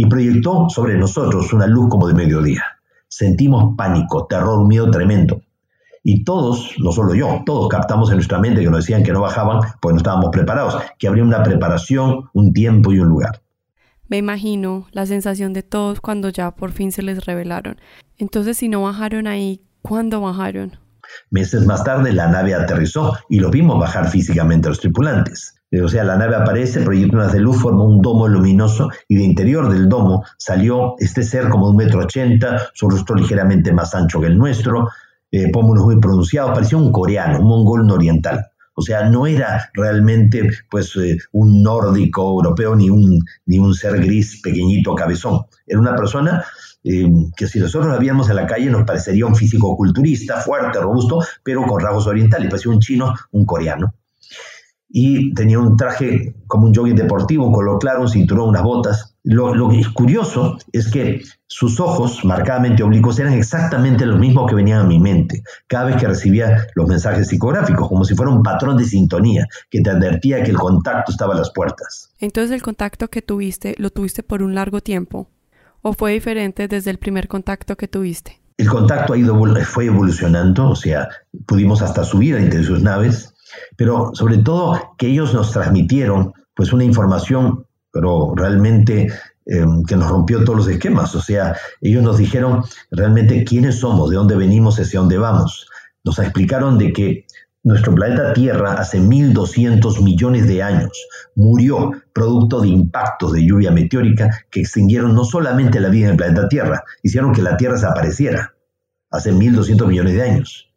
y 0.00 0.06
proyectó 0.06 0.66
sobre 0.70 0.96
nosotros 0.96 1.52
una 1.52 1.66
luz 1.66 1.90
como 1.90 2.08
de 2.08 2.14
mediodía. 2.14 2.64
Sentimos 3.06 3.74
pánico, 3.76 4.26
terror, 4.26 4.66
miedo 4.66 4.90
tremendo. 4.90 5.42
Y 6.02 6.24
todos, 6.24 6.72
no 6.78 6.90
solo 6.90 7.14
yo, 7.14 7.42
todos 7.44 7.68
captamos 7.68 8.08
en 8.08 8.16
nuestra 8.16 8.38
mente 8.38 8.62
que 8.62 8.70
nos 8.70 8.78
decían 8.78 9.02
que 9.02 9.12
no 9.12 9.20
bajaban, 9.20 9.60
pues 9.82 9.92
no 9.92 9.98
estábamos 9.98 10.30
preparados, 10.32 10.82
que 10.98 11.06
habría 11.06 11.22
una 11.22 11.42
preparación, 11.42 12.30
un 12.32 12.54
tiempo 12.54 12.94
y 12.94 12.98
un 12.98 13.08
lugar. 13.08 13.42
Me 14.08 14.16
imagino 14.16 14.86
la 14.92 15.04
sensación 15.04 15.52
de 15.52 15.62
todos 15.62 16.00
cuando 16.00 16.30
ya 16.30 16.52
por 16.52 16.72
fin 16.72 16.92
se 16.92 17.02
les 17.02 17.26
revelaron. 17.26 17.78
Entonces, 18.16 18.56
si 18.56 18.70
no 18.70 18.80
bajaron 18.80 19.26
ahí, 19.26 19.60
¿cuándo 19.82 20.22
bajaron? 20.22 20.78
Meses 21.28 21.66
más 21.66 21.84
tarde 21.84 22.14
la 22.14 22.28
nave 22.28 22.54
aterrizó 22.54 23.18
y 23.28 23.38
lo 23.38 23.50
vimos 23.50 23.78
bajar 23.78 24.08
físicamente 24.08 24.68
a 24.68 24.70
los 24.70 24.80
tripulantes. 24.80 25.59
O 25.72 25.86
sea, 25.86 26.02
la 26.02 26.16
nave 26.16 26.34
aparece, 26.34 26.80
proyecta 26.80 27.16
unas 27.16 27.32
de 27.32 27.38
luz, 27.38 27.60
forma 27.60 27.84
un 27.84 28.02
domo 28.02 28.26
luminoso 28.26 28.90
y 29.06 29.14
de 29.16 29.22
interior 29.22 29.70
del 29.70 29.88
domo 29.88 30.24
salió 30.36 30.94
este 30.98 31.22
ser 31.22 31.48
como 31.48 31.66
de 31.66 31.70
un 31.70 31.76
metro 31.76 32.00
ochenta, 32.00 32.60
su 32.74 32.90
rostro 32.90 33.14
ligeramente 33.14 33.72
más 33.72 33.94
ancho 33.94 34.20
que 34.20 34.26
el 34.26 34.36
nuestro, 34.36 34.88
eh, 35.30 35.48
pómulos 35.52 35.84
muy 35.84 36.00
pronunciados, 36.00 36.50
parecía 36.52 36.76
un 36.76 36.90
coreano, 36.90 37.38
un 37.38 37.46
mongol 37.46 37.88
oriental. 37.88 38.46
O 38.74 38.82
sea, 38.82 39.08
no 39.08 39.28
era 39.28 39.70
realmente 39.74 40.48
pues 40.68 40.96
eh, 40.96 41.18
un 41.32 41.62
nórdico 41.62 42.22
europeo 42.22 42.74
ni 42.74 42.90
un, 42.90 43.20
ni 43.46 43.58
un 43.60 43.72
ser 43.74 44.00
gris 44.00 44.40
pequeñito 44.42 44.94
cabezón. 44.96 45.42
Era 45.66 45.78
una 45.78 45.94
persona 45.94 46.42
eh, 46.82 47.06
que 47.36 47.46
si 47.46 47.60
nosotros 47.60 47.92
la 47.92 47.98
viéramos 47.98 48.28
en 48.28 48.36
la 48.36 48.46
calle 48.46 48.70
nos 48.70 48.84
parecería 48.84 49.26
un 49.26 49.36
físico 49.36 49.76
culturista, 49.76 50.40
fuerte, 50.40 50.80
robusto, 50.80 51.20
pero 51.44 51.62
con 51.62 51.80
rasgos 51.80 52.08
orientales, 52.08 52.48
parecía 52.48 52.72
un 52.72 52.80
chino, 52.80 53.14
un 53.30 53.44
coreano. 53.44 53.94
Y 54.92 55.32
tenía 55.34 55.58
un 55.58 55.76
traje 55.76 56.34
como 56.46 56.66
un 56.66 56.74
jogging 56.74 56.96
deportivo, 56.96 57.46
un 57.46 57.52
color 57.52 57.78
claro, 57.78 58.02
un 58.02 58.08
cinturón, 58.08 58.48
unas 58.48 58.62
botas. 58.62 59.16
Lo, 59.22 59.68
que 59.68 59.80
es 59.80 59.88
curioso 59.90 60.56
es 60.72 60.90
que 60.90 61.22
sus 61.46 61.78
ojos, 61.78 62.24
marcadamente 62.24 62.82
oblicuos, 62.82 63.18
eran 63.18 63.34
exactamente 63.34 64.06
los 64.06 64.18
mismos 64.18 64.48
que 64.48 64.54
venían 64.54 64.80
a 64.80 64.84
mi 64.84 64.98
mente 64.98 65.42
cada 65.66 65.84
vez 65.84 65.96
que 65.96 66.08
recibía 66.08 66.66
los 66.74 66.88
mensajes 66.88 67.28
psicográficos, 67.28 67.88
como 67.88 68.04
si 68.04 68.14
fuera 68.14 68.32
un 68.32 68.42
patrón 68.42 68.76
de 68.78 68.84
sintonía 68.84 69.46
que 69.68 69.80
te 69.80 69.90
advertía 69.90 70.42
que 70.42 70.50
el 70.50 70.58
contacto 70.58 71.12
estaba 71.12 71.34
a 71.34 71.38
las 71.38 71.52
puertas. 71.52 72.12
Entonces 72.18 72.50
el 72.52 72.62
contacto 72.62 73.08
que 73.08 73.22
tuviste, 73.22 73.74
¿lo 73.78 73.90
tuviste 73.90 74.22
por 74.22 74.42
un 74.42 74.54
largo 74.54 74.80
tiempo? 74.80 75.28
¿O 75.82 75.92
fue 75.92 76.12
diferente 76.12 76.66
desde 76.66 76.90
el 76.90 76.98
primer 76.98 77.28
contacto 77.28 77.76
que 77.76 77.88
tuviste? 77.88 78.40
El 78.56 78.68
contacto 78.68 79.14
ha 79.14 79.18
ido, 79.18 79.34
fue 79.64 79.86
evolucionando, 79.86 80.70
o 80.70 80.76
sea, 80.76 81.08
pudimos 81.46 81.80
hasta 81.80 82.04
subir 82.04 82.36
entre 82.36 82.62
sus 82.62 82.82
naves, 82.82 83.34
pero 83.76 84.10
sobre 84.14 84.38
todo 84.38 84.94
que 84.98 85.08
ellos 85.08 85.34
nos 85.34 85.52
transmitieron 85.52 86.32
pues 86.54 86.72
una 86.72 86.84
información 86.84 87.66
pero 87.92 88.34
realmente 88.36 89.08
eh, 89.46 89.64
que 89.86 89.96
nos 89.96 90.08
rompió 90.08 90.44
todos 90.44 90.58
los 90.58 90.68
esquemas. 90.68 91.14
O 91.14 91.20
sea, 91.20 91.56
ellos 91.80 92.02
nos 92.02 92.18
dijeron 92.18 92.62
realmente 92.90 93.44
quiénes 93.44 93.80
somos, 93.80 94.10
de 94.10 94.16
dónde 94.16 94.36
venimos, 94.36 94.78
hacia 94.78 95.00
dónde 95.00 95.18
vamos. 95.18 95.68
Nos 96.04 96.18
explicaron 96.18 96.78
de 96.78 96.92
que 96.92 97.26
nuestro 97.62 97.94
planeta 97.94 98.32
Tierra 98.32 98.74
hace 98.74 99.00
1.200 99.00 100.02
millones 100.02 100.46
de 100.46 100.62
años 100.62 100.92
murió 101.34 101.90
producto 102.14 102.60
de 102.60 102.68
impactos 102.68 103.32
de 103.32 103.44
lluvia 103.44 103.70
meteórica 103.70 104.30
que 104.50 104.60
extinguieron 104.60 105.14
no 105.14 105.24
solamente 105.24 105.78
la 105.78 105.90
vida 105.90 106.06
en 106.06 106.12
el 106.12 106.16
planeta 106.16 106.48
Tierra, 106.48 106.84
hicieron 107.02 107.32
que 107.32 107.42
la 107.42 107.56
Tierra 107.56 107.74
desapareciera 107.74 108.54
hace 109.10 109.32
1.200 109.32 109.86
millones 109.86 110.14
de 110.14 110.22
años. 110.22 110.69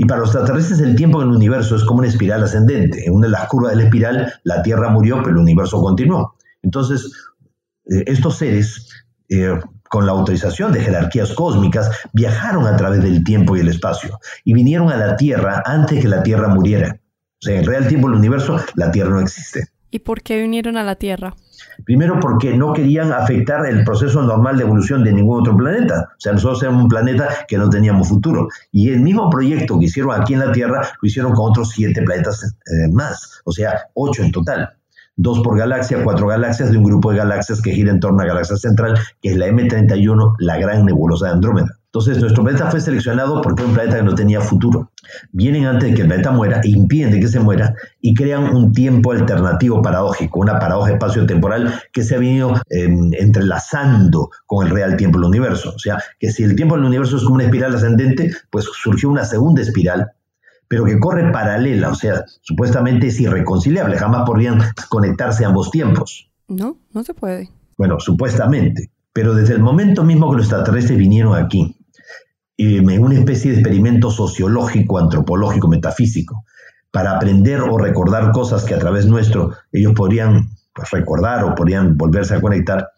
Y 0.00 0.04
para 0.04 0.20
los 0.20 0.28
extraterrestres 0.28 0.78
el 0.78 0.94
tiempo 0.94 1.20
en 1.20 1.28
el 1.28 1.34
universo 1.34 1.74
es 1.74 1.82
como 1.82 1.98
una 1.98 2.06
espiral 2.06 2.44
ascendente. 2.44 3.04
En 3.04 3.14
una 3.14 3.26
de 3.26 3.32
las 3.32 3.48
curvas 3.48 3.72
de 3.72 3.78
la 3.78 3.82
espiral 3.82 4.32
la 4.44 4.62
Tierra 4.62 4.90
murió, 4.90 5.16
pero 5.16 5.30
el 5.30 5.38
universo 5.38 5.80
continuó. 5.80 6.36
Entonces, 6.62 7.10
eh, 7.86 8.04
estos 8.06 8.36
seres, 8.38 8.88
eh, 9.28 9.58
con 9.90 10.06
la 10.06 10.12
autorización 10.12 10.70
de 10.70 10.82
jerarquías 10.82 11.32
cósmicas, 11.32 11.90
viajaron 12.12 12.64
a 12.68 12.76
través 12.76 13.02
del 13.02 13.24
tiempo 13.24 13.56
y 13.56 13.60
el 13.60 13.66
espacio 13.66 14.20
y 14.44 14.54
vinieron 14.54 14.88
a 14.88 14.96
la 14.96 15.16
Tierra 15.16 15.64
antes 15.66 16.00
que 16.00 16.06
la 16.06 16.22
Tierra 16.22 16.46
muriera. 16.46 17.00
O 17.40 17.44
sea, 17.44 17.58
en 17.58 17.66
real 17.66 17.88
tiempo 17.88 18.06
del 18.06 18.18
universo 18.18 18.60
la 18.76 18.92
Tierra 18.92 19.10
no 19.10 19.20
existe. 19.20 19.66
¿Y 19.90 19.98
por 19.98 20.22
qué 20.22 20.40
vinieron 20.40 20.76
a 20.76 20.84
la 20.84 20.94
Tierra? 20.94 21.34
Primero 21.84 22.18
porque 22.20 22.56
no 22.56 22.72
querían 22.72 23.12
afectar 23.12 23.66
el 23.66 23.84
proceso 23.84 24.22
normal 24.22 24.56
de 24.56 24.64
evolución 24.64 25.04
de 25.04 25.12
ningún 25.12 25.40
otro 25.40 25.56
planeta. 25.56 26.10
O 26.12 26.20
sea, 26.20 26.32
nosotros 26.32 26.62
éramos 26.62 26.84
un 26.84 26.88
planeta 26.88 27.28
que 27.46 27.58
no 27.58 27.68
teníamos 27.68 28.08
futuro. 28.08 28.48
Y 28.72 28.90
el 28.90 29.00
mismo 29.00 29.30
proyecto 29.30 29.78
que 29.78 29.86
hicieron 29.86 30.20
aquí 30.20 30.34
en 30.34 30.40
la 30.40 30.52
Tierra 30.52 30.80
lo 30.80 31.06
hicieron 31.06 31.32
con 31.32 31.50
otros 31.50 31.70
siete 31.70 32.02
planetas 32.02 32.44
eh, 32.44 32.92
más. 32.92 33.40
O 33.44 33.52
sea, 33.52 33.80
ocho 33.94 34.22
en 34.22 34.32
total. 34.32 34.70
Dos 35.16 35.40
por 35.40 35.58
galaxia, 35.58 36.04
cuatro 36.04 36.28
galaxias 36.28 36.70
de 36.70 36.78
un 36.78 36.84
grupo 36.84 37.10
de 37.10 37.18
galaxias 37.18 37.60
que 37.60 37.72
gira 37.72 37.90
en 37.90 37.98
torno 37.98 38.20
a 38.20 38.24
la 38.24 38.34
galaxia 38.34 38.56
central, 38.56 38.96
que 39.20 39.30
es 39.30 39.36
la 39.36 39.48
M31, 39.48 40.34
la 40.38 40.58
gran 40.58 40.84
nebulosa 40.84 41.26
de 41.26 41.32
Andrómeda. 41.32 41.77
Entonces, 41.98 42.22
nuestro 42.22 42.44
planeta 42.44 42.70
fue 42.70 42.80
seleccionado 42.80 43.42
porque 43.42 43.62
era 43.62 43.68
un 43.68 43.74
planeta 43.74 43.96
que 43.96 44.04
no 44.04 44.14
tenía 44.14 44.40
futuro. 44.40 44.92
Vienen 45.32 45.64
antes 45.64 45.90
de 45.90 45.96
que 45.96 46.02
el 46.02 46.06
planeta 46.06 46.30
muera, 46.30 46.60
e 46.62 46.68
impiden 46.68 47.10
de 47.10 47.18
que 47.18 47.26
se 47.26 47.40
muera 47.40 47.74
y 48.00 48.14
crean 48.14 48.54
un 48.54 48.72
tiempo 48.72 49.10
alternativo 49.10 49.82
paradójico, 49.82 50.38
una 50.38 50.60
paradoja 50.60 50.92
espacio-temporal 50.92 51.74
que 51.92 52.04
se 52.04 52.14
ha 52.14 52.18
venido 52.18 52.54
em, 52.70 53.10
entrelazando 53.14 54.30
con 54.46 54.64
el 54.64 54.72
real 54.72 54.96
tiempo 54.96 55.18
del 55.18 55.26
universo. 55.26 55.72
O 55.74 55.78
sea, 55.80 56.00
que 56.20 56.30
si 56.30 56.44
el 56.44 56.54
tiempo 56.54 56.76
del 56.76 56.84
universo 56.84 57.16
es 57.16 57.24
como 57.24 57.34
una 57.34 57.44
espiral 57.44 57.74
ascendente, 57.74 58.30
pues 58.50 58.66
surgió 58.66 59.08
una 59.08 59.24
segunda 59.24 59.62
espiral 59.62 60.12
pero 60.70 60.84
que 60.84 61.00
corre 61.00 61.32
paralela, 61.32 61.88
o 61.88 61.94
sea, 61.94 62.26
supuestamente 62.42 63.06
es 63.06 63.18
irreconciliable, 63.18 63.96
jamás 63.96 64.24
podrían 64.26 64.60
conectarse 64.90 65.46
ambos 65.46 65.70
tiempos. 65.70 66.30
No, 66.46 66.76
no 66.92 67.02
se 67.02 67.14
puede. 67.14 67.48
Bueno, 67.78 67.98
supuestamente, 67.98 68.90
pero 69.14 69.34
desde 69.34 69.54
el 69.54 69.62
momento 69.62 70.04
mismo 70.04 70.30
que 70.30 70.36
los 70.36 70.44
extraterrestres 70.44 70.98
vinieron 70.98 71.34
aquí, 71.34 71.74
en 72.58 73.02
una 73.02 73.14
especie 73.14 73.52
de 73.52 73.58
experimento 73.58 74.10
sociológico, 74.10 74.98
antropológico, 74.98 75.68
metafísico, 75.68 76.44
para 76.90 77.12
aprender 77.12 77.60
o 77.60 77.78
recordar 77.78 78.32
cosas 78.32 78.64
que 78.64 78.74
a 78.74 78.78
través 78.78 79.06
nuestro 79.06 79.52
ellos 79.72 79.92
podrían 79.94 80.48
pues, 80.74 80.90
recordar 80.90 81.44
o 81.44 81.54
podrían 81.54 81.96
volverse 81.96 82.34
a 82.34 82.40
conectar. 82.40 82.88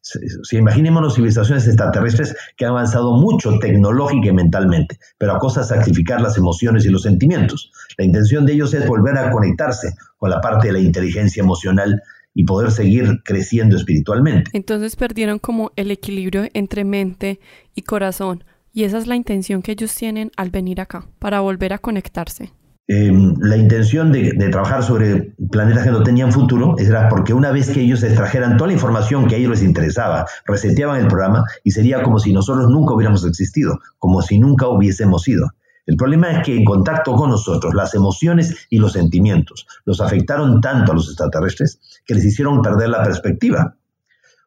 Si, 0.00 0.56
imaginémonos 0.56 1.16
civilizaciones 1.16 1.66
extraterrestres 1.66 2.36
que 2.56 2.64
han 2.64 2.70
avanzado 2.70 3.16
mucho 3.16 3.58
tecnológica 3.58 4.28
y 4.28 4.32
mentalmente, 4.32 4.98
pero 5.18 5.32
a 5.34 5.38
cosa 5.38 5.60
de 5.60 5.66
sacrificar 5.66 6.20
las 6.20 6.36
emociones 6.38 6.84
y 6.84 6.88
los 6.88 7.02
sentimientos. 7.02 7.72
La 7.96 8.04
intención 8.04 8.46
de 8.46 8.54
ellos 8.54 8.72
es 8.74 8.86
volver 8.86 9.16
a 9.18 9.30
conectarse 9.30 9.94
con 10.16 10.30
la 10.30 10.40
parte 10.40 10.68
de 10.68 10.74
la 10.74 10.78
inteligencia 10.80 11.42
emocional 11.42 12.00
y 12.34 12.44
poder 12.44 12.70
seguir 12.70 13.22
creciendo 13.24 13.76
espiritualmente. 13.76 14.50
Entonces 14.54 14.96
perdieron 14.96 15.38
como 15.38 15.72
el 15.76 15.90
equilibrio 15.90 16.44
entre 16.54 16.84
mente 16.84 17.40
y 17.74 17.82
corazón 17.82 18.44
y 18.72 18.84
esa 18.84 18.98
es 18.98 19.06
la 19.06 19.16
intención 19.16 19.62
que 19.62 19.72
ellos 19.72 19.94
tienen 19.94 20.30
al 20.36 20.50
venir 20.50 20.80
acá, 20.80 21.06
para 21.18 21.40
volver 21.40 21.72
a 21.72 21.78
conectarse. 21.78 22.52
Em, 22.90 23.34
la 23.40 23.58
intención 23.58 24.12
de, 24.12 24.32
trabajar 24.50 24.82
sobre 24.82 25.34
planetas 25.50 25.84
que 25.84 25.90
no 25.90 26.02
tenían 26.02 26.32
futuro 26.32 26.74
era 26.78 27.10
porque 27.10 27.34
una 27.34 27.50
vez 27.52 27.68
que 27.70 27.82
ellos 27.82 28.02
extrajeran 28.02 28.56
toda 28.56 28.68
la 28.68 28.72
información 28.72 29.26
que 29.26 29.34
a 29.34 29.38
ellos 29.38 29.50
les 29.50 29.62
interesaba, 29.62 30.24
reseteaban 30.46 30.98
el 31.02 31.06
programa 31.06 31.44
y 31.64 31.72
sería 31.72 32.02
como 32.02 32.18
si 32.18 32.32
nosotros 32.32 32.70
nunca 32.70 32.94
hubiéramos 32.94 33.26
existido, 33.26 33.78
como 33.98 34.22
si 34.22 34.40
nunca 34.40 34.68
hubiésemos 34.68 35.22
sido. 35.22 35.50
El 35.84 35.96
problema 35.96 36.30
es 36.30 36.46
que 36.46 36.56
en 36.56 36.64
contacto 36.64 37.14
con 37.14 37.28
nosotros, 37.28 37.74
las 37.74 37.94
emociones 37.94 38.66
y 38.70 38.78
los 38.78 38.92
sentimientos 38.92 39.66
los 39.84 40.00
afectaron 40.00 40.62
tanto 40.62 40.92
a 40.92 40.94
los 40.94 41.08
extraterrestres 41.08 41.80
que 42.06 42.14
les 42.14 42.24
hicieron 42.24 42.62
perder 42.62 42.88
la 42.88 43.02
perspectiva. 43.02 43.76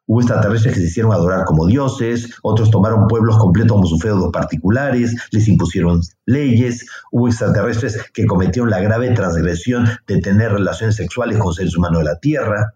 Hubo 0.06 0.20
extraterrestres 0.20 0.74
que 0.74 0.80
se 0.80 0.86
hicieron 0.86 1.12
adorar 1.12 1.44
como 1.44 1.66
dioses, 1.66 2.34
otros 2.42 2.70
tomaron 2.70 3.06
pueblos 3.06 3.38
completos 3.38 3.72
como 3.72 3.86
sus 3.86 4.02
feudos 4.02 4.30
particulares, 4.32 5.14
les 5.30 5.48
impusieron 5.48 6.00
leyes, 6.26 6.86
hubo 7.12 7.28
extraterrestres 7.28 8.10
que 8.12 8.26
cometieron 8.26 8.70
la 8.70 8.80
grave 8.80 9.12
transgresión 9.12 9.86
de 10.06 10.20
tener 10.20 10.52
relaciones 10.52 10.96
sexuales 10.96 11.38
con 11.38 11.54
seres 11.54 11.76
humanos 11.76 12.00
de 12.00 12.04
la 12.04 12.18
Tierra, 12.18 12.74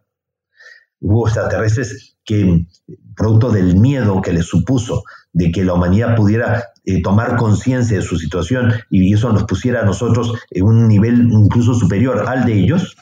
hubo 1.00 1.26
extraterrestres 1.26 2.16
que, 2.24 2.66
producto 3.16 3.50
del 3.50 3.76
miedo 3.76 4.20
que 4.20 4.32
les 4.32 4.46
supuso 4.46 5.02
de 5.32 5.50
que 5.50 5.64
la 5.64 5.74
humanidad 5.74 6.16
pudiera 6.16 6.64
eh, 6.84 7.02
tomar 7.02 7.36
conciencia 7.36 7.96
de 7.96 8.02
su 8.02 8.16
situación 8.16 8.72
y 8.90 9.12
eso 9.12 9.32
nos 9.32 9.44
pusiera 9.44 9.82
a 9.82 9.84
nosotros 9.84 10.32
en 10.50 10.64
un 10.64 10.88
nivel 10.88 11.28
incluso 11.30 11.74
superior 11.74 12.24
al 12.28 12.44
de 12.44 12.54
ellos, 12.54 12.96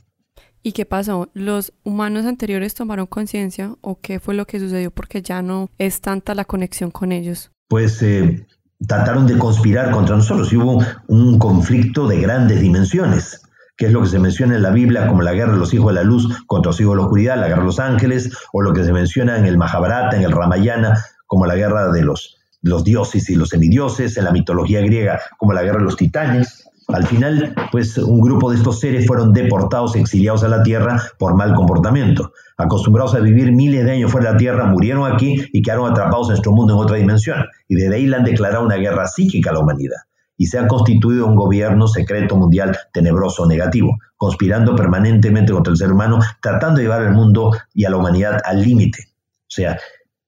¿Y 0.66 0.72
qué 0.72 0.86
pasó? 0.86 1.28
¿Los 1.34 1.74
humanos 1.84 2.24
anteriores 2.24 2.74
tomaron 2.74 3.06
conciencia 3.06 3.76
o 3.82 4.00
qué 4.00 4.18
fue 4.18 4.34
lo 4.34 4.46
que 4.46 4.58
sucedió 4.58 4.90
porque 4.90 5.20
ya 5.20 5.42
no 5.42 5.68
es 5.76 6.00
tanta 6.00 6.34
la 6.34 6.46
conexión 6.46 6.90
con 6.90 7.12
ellos? 7.12 7.50
Pues 7.68 8.00
eh, 8.02 8.46
trataron 8.88 9.26
de 9.26 9.36
conspirar 9.36 9.90
contra 9.90 10.16
nosotros 10.16 10.50
y 10.54 10.56
hubo 10.56 10.82
un 11.06 11.38
conflicto 11.38 12.08
de 12.08 12.18
grandes 12.18 12.62
dimensiones 12.62 13.42
que 13.76 13.86
es 13.86 13.92
lo 13.92 14.02
que 14.02 14.08
se 14.08 14.18
menciona 14.18 14.54
en 14.54 14.62
la 14.62 14.70
Biblia 14.70 15.06
como 15.06 15.20
la 15.22 15.32
guerra 15.32 15.52
de 15.52 15.58
los 15.58 15.74
hijos 15.74 15.88
de 15.88 15.94
la 15.94 16.02
luz 16.02 16.28
contra 16.46 16.70
los 16.70 16.80
hijos 16.80 16.92
de 16.92 16.96
la 16.96 17.02
oscuridad, 17.02 17.36
la 17.36 17.48
guerra 17.48 17.60
de 17.60 17.66
los 17.66 17.80
ángeles, 17.80 18.30
o 18.52 18.62
lo 18.62 18.72
que 18.72 18.84
se 18.84 18.92
menciona 18.92 19.36
en 19.36 19.46
el 19.46 19.58
Mahabharata, 19.58 20.16
en 20.16 20.22
el 20.22 20.30
Ramayana, 20.30 20.96
como 21.26 21.44
la 21.44 21.56
guerra 21.56 21.90
de 21.90 22.02
los, 22.02 22.36
los 22.62 22.84
dioses 22.84 23.28
y 23.30 23.34
los 23.34 23.48
semidioses, 23.48 24.16
en 24.16 24.24
la 24.24 24.30
mitología 24.30 24.80
griega, 24.80 25.20
como 25.38 25.52
la 25.52 25.62
guerra 25.62 25.78
de 25.78 25.84
los 25.84 25.96
titanes. 25.96 26.70
Al 26.88 27.06
final, 27.06 27.54
pues 27.72 27.96
un 27.96 28.20
grupo 28.20 28.50
de 28.50 28.58
estos 28.58 28.80
seres 28.80 29.06
fueron 29.06 29.32
deportados, 29.32 29.96
exiliados 29.96 30.44
a 30.44 30.48
la 30.48 30.62
Tierra 30.62 31.00
por 31.18 31.34
mal 31.34 31.54
comportamiento. 31.54 32.32
Acostumbrados 32.58 33.14
a 33.14 33.20
vivir 33.20 33.52
miles 33.52 33.84
de 33.84 33.92
años 33.92 34.12
fuera 34.12 34.28
de 34.28 34.32
la 34.34 34.38
Tierra, 34.38 34.66
murieron 34.66 35.10
aquí 35.10 35.42
y 35.52 35.62
quedaron 35.62 35.90
atrapados 35.90 36.28
en 36.28 36.32
nuestro 36.32 36.52
mundo 36.52 36.74
en 36.74 36.80
otra 36.80 36.96
dimensión. 36.96 37.44
Y 37.68 37.76
desde 37.76 37.94
ahí 37.94 38.06
le 38.06 38.16
han 38.16 38.24
declarado 38.24 38.64
una 38.64 38.76
guerra 38.76 39.06
psíquica 39.06 39.50
a 39.50 39.54
la 39.54 39.60
humanidad. 39.60 39.96
Y 40.36 40.46
se 40.46 40.58
ha 40.58 40.66
constituido 40.66 41.26
un 41.26 41.36
gobierno 41.36 41.86
secreto 41.86 42.36
mundial 42.36 42.76
tenebroso, 42.92 43.46
negativo, 43.46 43.96
conspirando 44.16 44.74
permanentemente 44.76 45.52
contra 45.52 45.70
el 45.70 45.78
ser 45.78 45.92
humano, 45.92 46.18
tratando 46.42 46.78
de 46.78 46.82
llevar 46.82 47.02
al 47.02 47.14
mundo 47.14 47.52
y 47.72 47.84
a 47.84 47.90
la 47.90 47.96
humanidad 47.96 48.40
al 48.44 48.62
límite. 48.62 49.04
O 49.08 49.50
sea, 49.54 49.78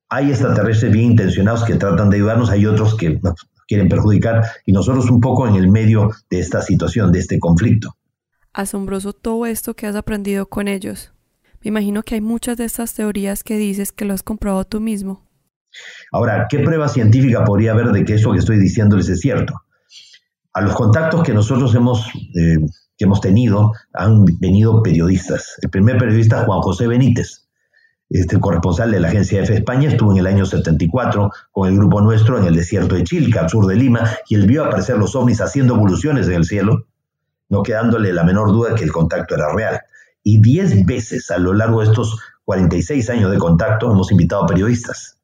hay 0.09 0.31
extraterrestres 0.31 0.93
bien 0.93 1.13
intencionados 1.13 1.65
que 1.65 1.75
tratan 1.75 2.11
de 2.11 2.17
ayudarnos, 2.17 2.51
hay 2.51 2.65
otros 2.67 2.97
que 2.97 3.21
quieren 3.67 3.89
perjudicar 3.89 4.45
y 4.65 4.73
nosotros 4.73 5.11
un 5.11 5.21
poco 5.21 5.47
en 5.47 5.57
el 5.57 5.69
medio 5.69 6.11
de 6.31 6.41
esta 6.41 6.63
situación, 6.63 7.13
de 7.13 7.21
este 7.21 7.39
conflicto. 7.39 7.97
Asombroso 8.53 9.13
todo 9.13 9.47
esto 9.47 9.75
que 9.75 9.87
has 9.87 9.97
aprendido 9.97 10.47
con 10.47 10.69
ellos. 10.69 11.13
Me 11.63 11.69
imagino 11.69 12.03
que 12.03 12.15
hay 12.15 12.21
muchas 12.21 12.57
de 12.57 12.65
estas 12.65 12.95
teorías 12.95 13.43
que 13.43 13.57
dices 13.57 13.93
que 13.93 14.05
lo 14.05 14.15
has 14.15 14.23
comprobado 14.23 14.65
tú 14.65 14.81
mismo. 14.81 15.27
Ahora, 16.13 16.47
¿qué 16.49 16.61
prueba 16.61 16.89
científica 16.89 17.45
podría 17.45 17.73
haber 17.73 17.89
de 17.89 18.05
que 18.05 18.15
eso 18.15 18.33
que 18.33 18.39
estoy 18.39 18.59
diciéndoles 18.59 19.09
es 19.09 19.21
cierto? 19.21 19.55
A 20.53 20.61
los 20.63 20.75
contactos 20.75 21.23
que 21.23 21.35
nosotros 21.35 21.75
hemos, 21.75 22.07
eh, 22.35 22.59
que 22.97 23.05
hemos 23.05 23.21
tenido 23.21 23.73
han 23.93 24.25
venido 24.41 24.83
periodistas. 24.83 25.57
El 25.61 25.69
primer 25.69 25.99
periodista, 25.99 26.45
Juan 26.45 26.61
José 26.61 26.87
Benítez, 26.87 27.46
este 28.09 28.39
corresponsal 28.39 28.91
de 28.93 29.01
la 29.01 29.09
agencia 29.09 29.43
F 29.43 29.55
España, 29.55 29.89
estuvo 29.89 30.13
en 30.13 30.19
el 30.19 30.27
año 30.27 30.47
74 30.47 31.31
con 31.51 31.69
el 31.69 31.77
grupo 31.77 32.01
nuestro 32.01 32.39
en 32.39 32.45
el 32.45 32.55
desierto 32.55 32.95
de 32.95 33.05
Chilca, 33.05 33.41
al 33.41 33.51
sur 33.51 33.67
de 33.67 33.75
Lima, 33.75 34.09
y 34.29 34.37
él 34.37 34.47
vio 34.47 34.65
aparecer 34.65 34.97
los 34.97 35.17
ovnis 35.17 35.41
haciendo 35.41 35.75
evoluciones 35.75 36.29
en 36.29 36.35
el 36.35 36.45
cielo, 36.45 36.87
no 37.49 37.63
quedándole 37.63 38.13
la 38.13 38.25
menor 38.25 38.53
duda 38.53 38.75
que 38.75 38.85
el 38.85 38.93
contacto 38.93 39.35
era 39.35 39.53
real. 39.53 39.81
Y 40.23 40.41
diez 40.41 40.85
veces 40.85 41.31
a 41.31 41.39
lo 41.39 41.53
largo 41.53 41.81
de 41.81 41.87
estos 41.87 42.19
46 42.45 43.11
años 43.11 43.31
de 43.31 43.39
contacto 43.39 43.91
hemos 43.91 44.11
invitado 44.13 44.45
a 44.45 44.47
periodistas. 44.47 45.19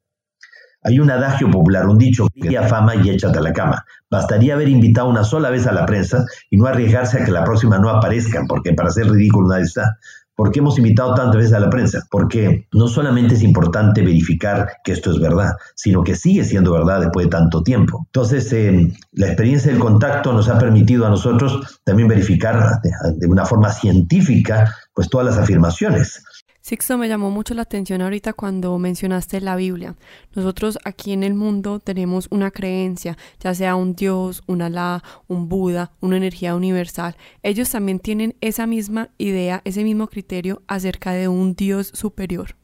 Hay 0.84 0.98
un 0.98 1.10
adagio 1.10 1.48
popular, 1.48 1.86
un 1.86 1.98
dicho, 1.98 2.26
que 2.34 2.60
fama 2.62 2.96
y 2.96 3.10
échate 3.10 3.38
a 3.38 3.42
la 3.42 3.52
cama. 3.52 3.84
Bastaría 4.10 4.54
haber 4.54 4.68
invitado 4.68 5.08
una 5.08 5.22
sola 5.22 5.48
vez 5.50 5.66
a 5.68 5.72
la 5.72 5.86
prensa 5.86 6.24
y 6.50 6.56
no 6.56 6.66
arriesgarse 6.66 7.22
a 7.22 7.24
que 7.24 7.30
la 7.30 7.44
próxima 7.44 7.78
no 7.78 7.88
aparezcan, 7.88 8.48
porque 8.48 8.72
para 8.72 8.90
ser 8.90 9.08
ridículo 9.08 9.48
nadie 9.48 9.64
está. 9.64 9.98
¿Por 10.34 10.50
qué 10.50 10.60
hemos 10.60 10.78
invitado 10.78 11.14
tantas 11.14 11.36
veces 11.36 11.52
a 11.52 11.60
la 11.60 11.68
prensa? 11.68 12.06
Porque 12.10 12.66
no 12.72 12.88
solamente 12.88 13.34
es 13.34 13.42
importante 13.42 14.02
verificar 14.02 14.68
que 14.82 14.92
esto 14.92 15.10
es 15.10 15.20
verdad, 15.20 15.52
sino 15.74 16.02
que 16.02 16.16
sigue 16.16 16.44
siendo 16.44 16.72
verdad 16.72 17.00
después 17.00 17.26
de 17.26 17.30
tanto 17.30 17.62
tiempo. 17.62 18.04
Entonces, 18.06 18.52
eh, 18.52 18.92
la 19.12 19.26
experiencia 19.26 19.70
del 19.70 19.80
contacto 19.80 20.32
nos 20.32 20.48
ha 20.48 20.58
permitido 20.58 21.06
a 21.06 21.10
nosotros 21.10 21.80
también 21.84 22.08
verificar 22.08 22.80
de, 22.82 22.90
de 23.16 23.26
una 23.26 23.44
forma 23.44 23.70
científica 23.70 24.74
pues 24.94 25.08
todas 25.08 25.26
las 25.26 25.38
afirmaciones. 25.38 26.22
Sixto, 26.62 26.96
me 26.96 27.08
llamó 27.08 27.32
mucho 27.32 27.54
la 27.54 27.62
atención 27.62 28.02
ahorita 28.02 28.34
cuando 28.34 28.78
mencionaste 28.78 29.40
la 29.40 29.56
Biblia. 29.56 29.96
Nosotros 30.36 30.78
aquí 30.84 31.12
en 31.12 31.24
el 31.24 31.34
mundo 31.34 31.80
tenemos 31.80 32.28
una 32.30 32.52
creencia, 32.52 33.18
ya 33.40 33.52
sea 33.52 33.74
un 33.74 33.96
Dios, 33.96 34.44
un 34.46 34.62
Alá, 34.62 35.02
un 35.26 35.48
Buda, 35.48 35.90
una 36.00 36.18
energía 36.18 36.54
universal. 36.54 37.16
Ellos 37.42 37.68
también 37.68 37.98
tienen 37.98 38.36
esa 38.40 38.68
misma 38.68 39.08
idea, 39.18 39.60
ese 39.64 39.82
mismo 39.82 40.06
criterio 40.06 40.62
acerca 40.68 41.10
de 41.10 41.26
un 41.26 41.56
Dios 41.56 41.90
superior. 41.94 42.54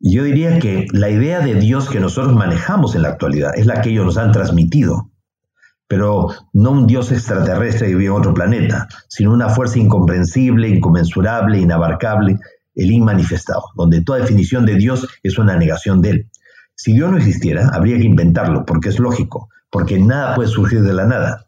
Yo 0.00 0.24
diría 0.24 0.58
que 0.58 0.86
la 0.90 1.10
idea 1.10 1.40
de 1.40 1.56
Dios 1.56 1.90
que 1.90 2.00
nosotros 2.00 2.34
manejamos 2.34 2.94
en 2.94 3.02
la 3.02 3.10
actualidad 3.10 3.50
es 3.54 3.66
la 3.66 3.82
que 3.82 3.90
ellos 3.90 4.06
nos 4.06 4.16
han 4.16 4.32
transmitido 4.32 5.10
pero 5.90 6.28
no 6.52 6.70
un 6.70 6.86
Dios 6.86 7.10
extraterrestre 7.10 7.88
que 7.88 7.96
vive 7.96 8.06
en 8.06 8.12
otro 8.12 8.32
planeta, 8.32 8.86
sino 9.08 9.32
una 9.32 9.48
fuerza 9.48 9.80
incomprensible, 9.80 10.68
inconmensurable, 10.68 11.58
inabarcable, 11.58 12.38
el 12.74 12.90
inmanifestado, 12.90 13.62
donde 13.76 14.02
toda 14.02 14.20
definición 14.20 14.66
de 14.66 14.76
Dios 14.76 15.06
es 15.22 15.38
una 15.38 15.56
negación 15.56 16.00
de 16.02 16.10
él. 16.10 16.30
Si 16.74 16.92
Dios 16.92 17.10
no 17.10 17.18
existiera, 17.18 17.68
habría 17.72 17.98
que 17.98 18.04
inventarlo, 18.04 18.64
porque 18.64 18.88
es 18.88 18.98
lógico, 18.98 19.48
porque 19.70 19.98
nada 19.98 20.34
puede 20.34 20.48
surgir 20.48 20.82
de 20.82 20.94
la 20.94 21.04
nada. 21.04 21.46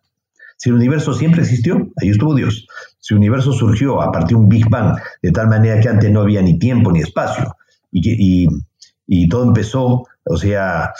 Si 0.57 0.69
el 0.69 0.77
universo 0.77 1.15
siempre 1.15 1.43
existió, 1.43 1.91
ahí 2.01 2.11
estuvo 2.11 2.35
Dios. 2.35 2.67
Si 3.01 3.15
el 3.15 3.19
universo 3.19 3.53
surgió 3.53 4.01
a 4.01 4.13
partir 4.13 4.37
de 4.37 4.43
un 4.43 4.49
Big 4.49 4.69
Bang, 4.69 4.97
de 5.21 5.33
tal 5.33 5.49
manera 5.49 5.81
que 5.81 5.89
antes 5.89 6.11
no 6.11 6.21
había 6.21 6.43
ni 6.43 6.59
tiempo 6.59 6.93
ni 6.93 7.01
espacio, 7.01 7.57
y, 7.91 9.29
todo 9.29 9.45
empezó, 9.45 10.07
o 10.25 10.37
sea, 10.37 10.93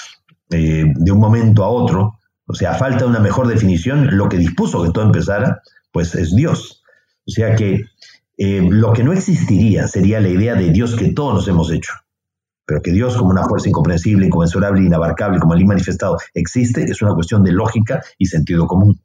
eh, 0.51 0.85
de 0.95 1.13
un 1.13 1.19
momento 1.19 1.63
a 1.65 1.69
otro, 1.69 2.19
o 2.47 2.55
sea, 2.55 2.75
falta 2.75 3.07
una 3.07 3.21
mejor 3.21 3.47
definición, 3.47 4.17
lo 4.17 4.29
que 4.29 4.37
dispuso 4.37 4.83
que 4.83 4.91
todo 4.91 5.05
empezara, 5.05 5.63
pues 5.93 6.15
es 6.15 6.35
Dios. 6.35 6.83
O 7.27 7.31
sea 7.31 7.55
que 7.55 7.83
eh, 8.37 8.67
lo 8.69 8.93
que 8.93 9.05
no 9.05 9.13
existiría 9.13 9.87
sería 9.89 10.21
la 10.21 10.29
idea 10.29 10.55
de 10.55 10.71
Dios 10.71 10.97
que 10.97 11.13
todos 11.13 11.35
nos 11.35 11.49
hemos 11.49 11.71
hecho. 11.71 11.93
Pero 12.65 12.81
que 12.81 12.93
Dios 12.93 13.17
como 13.17 13.31
una 13.31 13.45
fuerza 13.45 13.69
incomprensible, 13.69 14.27
inconmensurable, 14.27 14.85
inabarcable, 14.85 15.41
como 15.41 15.55
el 15.55 15.65
manifestado, 15.67 16.17
existe, 16.35 16.85
es 16.85 17.03
una 17.03 17.15
cuestión 17.15 17.43
de 17.43 17.53
lógica 17.53 18.03
y 18.19 18.27
sentido 18.27 18.67
común. 18.67 19.01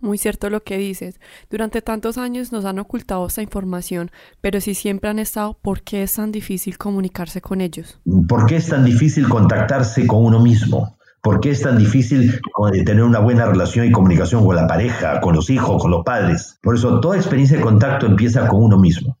Muy 0.00 0.18
cierto 0.18 0.50
lo 0.50 0.62
que 0.62 0.76
dices. 0.76 1.18
Durante 1.48 1.80
tantos 1.80 2.18
años 2.18 2.52
nos 2.52 2.66
han 2.66 2.78
ocultado 2.78 3.26
esta 3.26 3.40
información, 3.40 4.10
pero 4.42 4.60
si 4.60 4.74
siempre 4.74 5.08
han 5.08 5.18
estado, 5.18 5.58
¿por 5.62 5.82
qué 5.82 6.02
es 6.02 6.14
tan 6.14 6.30
difícil 6.30 6.76
comunicarse 6.76 7.40
con 7.40 7.62
ellos? 7.62 7.98
¿Por 8.28 8.44
qué 8.44 8.56
es 8.56 8.68
tan 8.68 8.84
difícil 8.84 9.26
contactarse 9.28 10.06
con 10.06 10.24
uno 10.24 10.40
mismo? 10.40 10.98
¿Por 11.24 11.40
qué 11.40 11.52
es 11.52 11.62
tan 11.62 11.78
difícil 11.78 12.38
tener 12.84 13.02
una 13.02 13.18
buena 13.18 13.46
relación 13.46 13.86
y 13.86 13.90
comunicación 13.90 14.44
con 14.44 14.56
la 14.56 14.66
pareja, 14.66 15.22
con 15.22 15.34
los 15.34 15.48
hijos, 15.48 15.80
con 15.80 15.90
los 15.90 16.04
padres? 16.04 16.58
Por 16.62 16.74
eso 16.74 17.00
toda 17.00 17.16
experiencia 17.16 17.56
de 17.56 17.62
contacto 17.62 18.04
empieza 18.04 18.46
con 18.46 18.62
uno 18.62 18.78
mismo. 18.78 19.16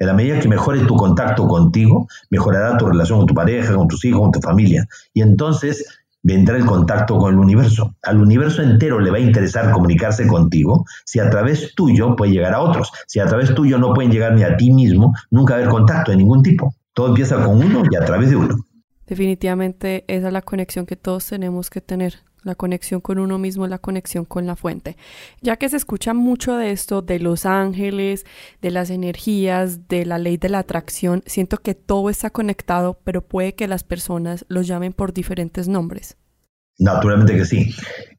En 0.00 0.08
la 0.08 0.12
medida 0.12 0.40
que 0.40 0.48
mejore 0.48 0.80
tu 0.80 0.96
contacto 0.96 1.46
contigo, 1.46 2.08
mejorará 2.30 2.76
tu 2.76 2.86
relación 2.86 3.20
con 3.20 3.28
tu 3.28 3.34
pareja, 3.34 3.76
con 3.76 3.86
tus 3.86 4.04
hijos, 4.04 4.22
con 4.22 4.32
tu 4.32 4.40
familia. 4.40 4.88
Y 5.14 5.22
entonces 5.22 5.86
vendrá 6.20 6.56
el 6.56 6.66
contacto 6.66 7.16
con 7.16 7.34
el 7.34 7.38
universo. 7.38 7.94
Al 8.02 8.20
universo 8.20 8.62
entero 8.62 8.98
le 8.98 9.12
va 9.12 9.18
a 9.18 9.20
interesar 9.20 9.70
comunicarse 9.70 10.26
contigo 10.26 10.84
si 11.04 11.20
a 11.20 11.30
través 11.30 11.76
tuyo 11.76 12.16
puede 12.16 12.32
llegar 12.32 12.54
a 12.54 12.60
otros. 12.60 12.90
Si 13.06 13.20
a 13.20 13.26
través 13.26 13.54
tuyo 13.54 13.78
no 13.78 13.94
pueden 13.94 14.10
llegar 14.10 14.34
ni 14.34 14.42
a 14.42 14.56
ti 14.56 14.72
mismo, 14.72 15.14
nunca 15.30 15.54
haber 15.54 15.68
contacto 15.68 16.10
de 16.10 16.16
ningún 16.16 16.42
tipo. 16.42 16.74
Todo 16.92 17.06
empieza 17.06 17.40
con 17.44 17.62
uno 17.62 17.84
y 17.88 17.94
a 17.94 18.04
través 18.04 18.30
de 18.30 18.36
uno. 18.36 18.56
Definitivamente 19.06 20.04
esa 20.08 20.28
es 20.28 20.32
la 20.32 20.42
conexión 20.42 20.86
que 20.86 20.96
todos 20.96 21.26
tenemos 21.26 21.70
que 21.70 21.80
tener, 21.80 22.20
la 22.42 22.54
conexión 22.54 23.00
con 23.00 23.18
uno 23.18 23.38
mismo, 23.38 23.66
la 23.66 23.78
conexión 23.78 24.24
con 24.24 24.46
la 24.46 24.56
fuente. 24.56 24.96
Ya 25.42 25.56
que 25.56 25.68
se 25.68 25.76
escucha 25.76 26.14
mucho 26.14 26.56
de 26.56 26.70
esto, 26.70 27.02
de 27.02 27.18
los 27.18 27.44
ángeles, 27.46 28.24
de 28.62 28.70
las 28.70 28.90
energías, 28.90 29.88
de 29.88 30.06
la 30.06 30.18
ley 30.18 30.36
de 30.36 30.48
la 30.48 30.60
atracción, 30.60 31.22
siento 31.26 31.58
que 31.58 31.74
todo 31.74 32.08
está 32.08 32.30
conectado, 32.30 32.98
pero 33.04 33.22
puede 33.22 33.54
que 33.54 33.68
las 33.68 33.84
personas 33.84 34.44
los 34.48 34.66
llamen 34.66 34.92
por 34.92 35.12
diferentes 35.12 35.68
nombres. 35.68 36.16
Naturalmente 36.78 37.36
que 37.36 37.44
sí. 37.44 37.74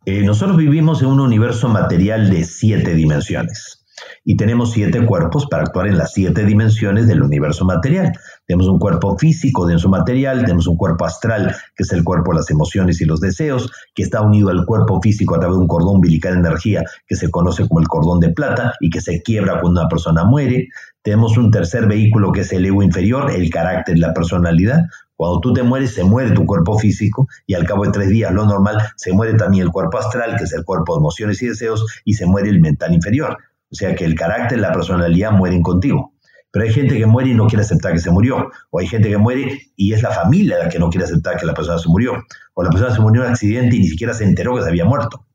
Eh, 0.06 0.24
nosotros 0.24 0.58
vivimos 0.58 1.02
en 1.02 1.10
un 1.10 1.20
universo 1.20 1.70
material 1.70 2.30
de 2.30 2.44
siete 2.44 2.96
dimensiones. 2.96 3.86
Y 4.24 4.36
tenemos 4.36 4.72
siete 4.72 5.06
cuerpos 5.06 5.48
para 5.48 5.64
actuar 5.64 5.88
en 5.88 5.98
las 5.98 6.14
siete 6.14 6.46
dimensiones 6.46 7.08
del 7.08 7.22
universo 7.22 7.66
material. 7.66 8.12
Tenemos 8.46 8.68
un 8.68 8.80
cuerpo 8.80 9.18
físico 9.18 9.66
de 9.66 9.78
su 9.80 9.90
material, 9.90 10.42
tenemos 10.42 10.68
un 10.68 10.78
cuerpo 10.78 11.06
astral, 11.06 11.56
que 11.76 11.84
es 11.84 11.92
el 11.92 12.04
cuerpo 12.04 12.32
de 12.32 12.38
las 12.38 12.50
emociones 12.50 13.02
y 13.02 13.06
los 13.06 13.20
deseos, 13.20 13.72
que 13.96 14.04
está 14.04 14.22
unido 14.22 14.50
al 14.50 14.66
cuerpo 14.66 15.02
físico 15.02 15.36
a 15.36 15.40
través 15.40 15.58
de 15.58 15.62
un 15.62 15.68
cordón 15.68 15.96
umbilical 15.96 16.34
de 16.34 16.40
energía 16.40 16.84
que 17.08 17.16
se 17.16 17.30
conoce 17.32 17.68
como 17.68 17.80
el 17.80 17.88
cordón 17.88 18.20
de 18.20 18.30
plata 18.30 18.74
y 18.80 18.90
que 18.90 19.02
se 19.02 19.22
quiebra 19.22 19.60
cuando 19.60 19.82
una 19.82 19.90
persona 19.90 20.24
muere. 20.24 20.70
Tenemos 21.02 21.38
un 21.38 21.52
tercer 21.52 21.88
vehículo 21.88 22.32
que 22.32 22.42
es 22.42 22.52
el 22.52 22.66
ego 22.66 22.84
inferior, 22.84 23.32
el 23.32 23.50
carácter, 23.50 23.98
la 23.98 24.14
personalidad. 24.14 24.82
Cuando 25.16 25.40
tú 25.40 25.52
te 25.54 25.64
mueres, 25.64 25.96
se 25.96 26.04
muere 26.04 26.32
tu 26.32 26.46
cuerpo 26.46 26.78
físico 26.78 27.28
y 27.48 27.56
al 27.56 27.66
cabo 27.66 27.86
de 27.86 27.92
tres 27.92 28.10
días, 28.10 28.32
lo 28.32 28.46
normal, 28.46 28.78
se 28.98 29.14
muere 29.14 29.34
también 29.34 29.66
el 29.66 29.72
cuerpo 29.72 29.98
astral, 29.98 30.36
que 30.38 30.44
es 30.44 30.54
el 30.54 30.64
cuerpo 30.64 30.94
de 30.94 31.00
emociones 31.00 31.42
y 31.42 31.48
deseos, 31.48 31.86
y 32.06 32.14
se 32.14 32.28
muere 32.28 32.50
el 32.50 32.60
mental 32.60 32.94
inferior. 32.94 33.38
O 33.72 33.76
sea 33.76 33.96
que 33.96 34.06
el 34.06 34.16
carácter, 34.16 34.60
la 34.60 34.72
personalidad 34.72 35.32
mueren 35.32 35.62
contigo. 35.62 36.14
Pero 36.52 36.66
hay 36.66 36.74
gente 36.74 36.98
que 36.98 37.06
muere 37.06 37.32
y 37.32 37.34
no 37.34 37.48
quiere 37.48 37.64
aceptar 37.64 37.94
que 37.94 38.00
se 38.00 38.10
murió. 38.10 38.50
O 38.72 38.80
hay 38.80 38.88
gente 38.88 39.10
que 39.10 39.18
muere 39.18 39.60
y 39.76 39.94
es 39.94 40.02
la 40.02 40.12
familia 40.12 40.58
la 40.58 40.70
que 40.70 40.80
no 40.80 40.90
quiere 40.90 41.06
aceptar 41.06 41.38
que 41.38 41.46
la 41.46 41.54
persona 41.54 41.78
se 41.78 41.90
murió. 41.90 42.14
O 42.54 42.64
la 42.64 42.70
persona 42.70 42.94
se 42.94 43.02
murió 43.02 43.22
en 43.22 43.28
un 43.28 43.34
accidente 43.34 43.76
y 43.76 43.80
ni 43.80 43.88
siquiera 43.88 44.14
se 44.14 44.24
enteró 44.24 44.56
que 44.56 44.64
se 44.64 44.70
había 44.70 44.86
muerto. 44.86 45.26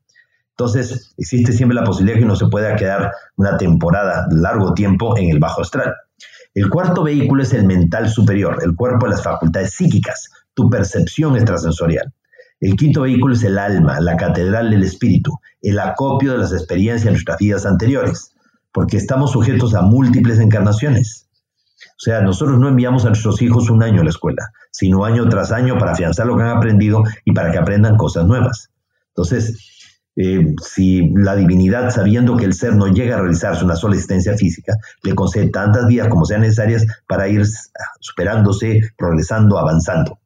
Entonces, 0.57 1.13
existe 1.17 1.51
siempre 1.51 1.75
la 1.75 1.83
posibilidad 1.83 2.19
que 2.19 2.25
uno 2.25 2.35
se 2.35 2.47
pueda 2.47 2.75
quedar 2.75 3.11
una 3.37 3.57
temporada, 3.57 4.27
largo 4.31 4.73
tiempo, 4.73 5.17
en 5.17 5.29
el 5.29 5.39
bajo 5.39 5.61
astral. 5.61 5.93
El 6.53 6.69
cuarto 6.69 7.03
vehículo 7.03 7.41
es 7.41 7.53
el 7.53 7.65
mental 7.65 8.07
superior, 8.07 8.59
el 8.63 8.75
cuerpo 8.75 9.07
de 9.07 9.13
las 9.13 9.23
facultades 9.23 9.73
psíquicas, 9.73 10.29
tu 10.53 10.69
percepción 10.69 11.35
extrasensorial. 11.35 12.13
El 12.63 12.77
quinto 12.77 13.01
vehículo 13.01 13.33
es 13.33 13.43
el 13.43 13.57
alma, 13.57 13.99
la 13.99 14.15
catedral 14.15 14.69
del 14.69 14.83
espíritu, 14.83 15.37
el 15.61 15.77
acopio 15.79 16.31
de 16.31 16.37
las 16.37 16.53
experiencias 16.53 17.03
de 17.03 17.11
nuestras 17.11 17.37
vidas 17.37 17.65
anteriores, 17.65 18.31
porque 18.71 18.95
estamos 18.95 19.31
sujetos 19.33 19.75
a 19.75 19.81
múltiples 19.81 20.39
encarnaciones. 20.39 21.27
O 21.81 21.99
sea, 21.99 22.21
nosotros 22.21 22.57
no 22.59 22.69
enviamos 22.69 23.03
a 23.03 23.09
nuestros 23.09 23.41
hijos 23.41 23.69
un 23.69 23.83
año 23.83 23.99
a 23.99 24.05
la 24.05 24.11
escuela, 24.11 24.49
sino 24.71 25.03
año 25.03 25.27
tras 25.27 25.51
año 25.51 25.77
para 25.77 25.91
afianzar 25.91 26.25
lo 26.25 26.37
que 26.37 26.43
han 26.43 26.55
aprendido 26.55 27.03
y 27.25 27.33
para 27.33 27.51
que 27.51 27.57
aprendan 27.57 27.97
cosas 27.97 28.25
nuevas. 28.27 28.69
Entonces, 29.09 29.99
eh, 30.15 30.55
si 30.61 31.09
la 31.17 31.35
divinidad, 31.35 31.89
sabiendo 31.89 32.37
que 32.37 32.45
el 32.45 32.53
ser 32.53 32.77
no 32.77 32.87
llega 32.87 33.17
a 33.17 33.19
realizarse 33.19 33.65
una 33.65 33.75
sola 33.75 33.95
existencia 33.95 34.37
física, 34.37 34.77
le 35.03 35.13
concede 35.15 35.49
tantas 35.49 35.85
vidas 35.85 36.07
como 36.07 36.23
sean 36.23 36.39
necesarias 36.39 36.85
para 37.09 37.27
ir 37.27 37.43
superándose, 37.99 38.79
progresando, 38.97 39.59
avanzando. 39.59 40.17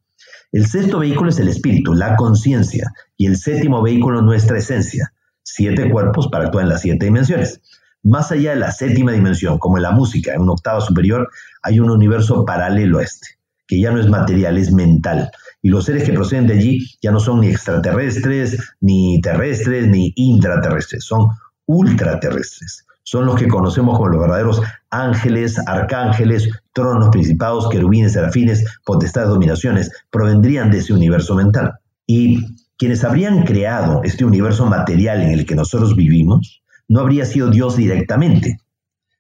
El 0.52 0.66
sexto 0.66 1.00
vehículo 1.00 1.30
es 1.30 1.40
el 1.40 1.50
espíritu, 1.50 1.94
la 1.94 2.16
conciencia, 2.16 2.92
y 3.18 3.26
el 3.26 3.36
séptimo 3.36 3.82
vehículo 3.82 4.22
nuestra 4.22 4.58
esencia, 4.58 5.12
siete 5.44 5.90
cuerpos 5.90 6.30
para 6.30 6.46
actuar 6.46 6.64
en 6.64 6.70
las 6.70 6.82
siete 6.82 7.06
dimensiones. 7.06 7.62
Más 8.04 8.32
allá 8.32 8.52
de 8.52 8.58
la 8.58 8.72
séptima 8.72 9.12
dimensión, 9.12 9.58
como 9.60 9.78
en 9.78 9.84
la 9.84 9.92
música, 9.92 10.34
en 10.34 10.42
una 10.42 10.54
octava 10.54 10.80
superior, 10.80 11.28
hay 11.64 11.80
un 11.82 11.90
universo 11.90 12.46
paralelo 12.46 13.00
a 13.00 13.04
este, 13.04 13.28
que 13.68 13.82
ya 13.82 13.92
no 13.92 14.00
es 14.00 14.08
material, 14.08 14.58
es 14.58 14.72
mental, 14.72 15.30
y 15.62 15.70
los 15.70 15.84
seres 15.84 16.04
que 16.04 16.14
proceden 16.14 16.48
de 16.48 16.54
allí 16.54 16.86
ya 17.02 17.12
no 17.12 17.20
son 17.20 17.42
ni 17.42 17.50
extraterrestres, 17.50 18.58
ni 18.80 19.20
terrestres, 19.20 19.88
ni 19.88 20.14
intraterrestres, 20.16 21.04
son 21.04 21.28
ultraterrestres. 21.66 22.86
Son 23.10 23.26
los 23.26 23.40
que 23.40 23.48
conocemos 23.48 23.96
como 23.96 24.10
los 24.10 24.20
verdaderos 24.20 24.62
ángeles, 24.90 25.58
arcángeles, 25.66 26.50
tronos, 26.74 27.08
principados, 27.08 27.70
querubines, 27.70 28.12
serafines, 28.12 28.66
potestades, 28.84 29.30
dominaciones, 29.30 29.90
provendrían 30.10 30.72
de 30.72 30.80
ese 30.80 30.92
universo 30.92 31.34
mental. 31.34 31.76
Y 32.06 32.44
quienes 32.78 33.06
habrían 33.06 33.46
creado 33.46 34.02
este 34.04 34.26
universo 34.26 34.66
material 34.66 35.22
en 35.22 35.32
el 35.32 35.46
que 35.46 35.56
nosotros 35.56 35.96
vivimos, 35.96 36.62
no 36.90 37.00
habría 37.00 37.24
sido 37.24 37.50
Dios 37.50 37.78
directamente, 37.78 38.60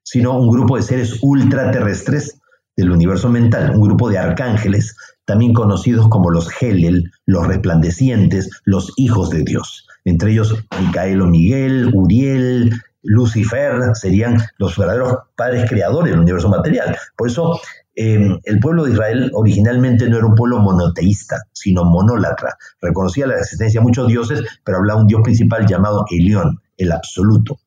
sino 0.04 0.38
un 0.38 0.50
grupo 0.50 0.76
de 0.76 0.84
seres 0.84 1.20
ultraterrestres 1.22 2.42
del 2.76 2.92
universo 2.92 3.30
mental, 3.30 3.72
un 3.74 3.84
grupo 3.84 4.10
de 4.10 4.18
arcángeles 4.18 4.98
también 5.24 5.54
conocidos 5.54 6.10
como 6.10 6.30
los 6.30 6.50
Helel, 6.62 7.10
los 7.26 7.48
resplandecientes, 7.48 8.50
los 8.66 8.92
hijos 8.98 9.30
de 9.30 9.44
Dios. 9.44 9.88
Entre 10.04 10.34
ellos 10.34 10.62
Micael 10.78 11.22
o 11.22 11.28
Miguel, 11.28 11.90
Uriel, 11.94 12.74
Lucifer, 13.08 13.96
serían 13.96 14.38
los 14.58 14.78
verdaderos 14.78 15.14
padres 15.36 15.70
creadores 15.70 16.12
del 16.12 16.20
universo 16.20 16.50
material. 16.50 16.96
Por 17.16 17.30
eso 17.30 17.60
em, 17.96 18.38
el 18.44 18.60
pueblo 18.60 18.84
de 18.84 18.92
Israel 18.92 19.32
originalmente 19.34 20.10
no 20.10 20.18
era 20.18 20.28
un 20.28 20.36
pueblo 20.36 20.60
monoteísta, 20.60 21.38
sino 21.54 21.86
monólatra. 21.86 22.58
Reconocía 22.82 23.26
la 23.28 23.38
existencia 23.38 23.80
de 23.80 23.86
muchos 23.86 24.08
dioses, 24.08 24.44
pero 24.64 24.80
hablaba 24.80 25.02
un 25.02 25.08
dios 25.08 25.22
principal 25.24 25.66
llamado 25.66 26.06
Elión, 26.12 26.60
el 26.76 26.92
absoluto. 26.92 27.60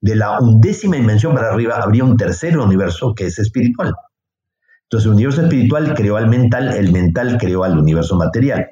De 0.00 0.14
la 0.14 0.38
undécima 0.38 0.96
dimensión 0.96 1.34
para 1.34 1.48
arriba 1.48 1.80
habría 1.82 2.04
un 2.04 2.16
tercer 2.16 2.58
universo 2.58 3.14
que 3.14 3.26
es 3.26 3.38
espiritual. 3.38 3.94
Entonces 4.82 5.06
el 5.06 5.14
universo 5.14 5.42
espiritual 5.42 5.94
creó 5.94 6.16
al 6.16 6.28
mental, 6.28 6.68
el 6.74 6.92
mental 6.92 7.38
creó 7.38 7.64
al 7.64 7.78
universo 7.78 8.16
material. 8.16 8.66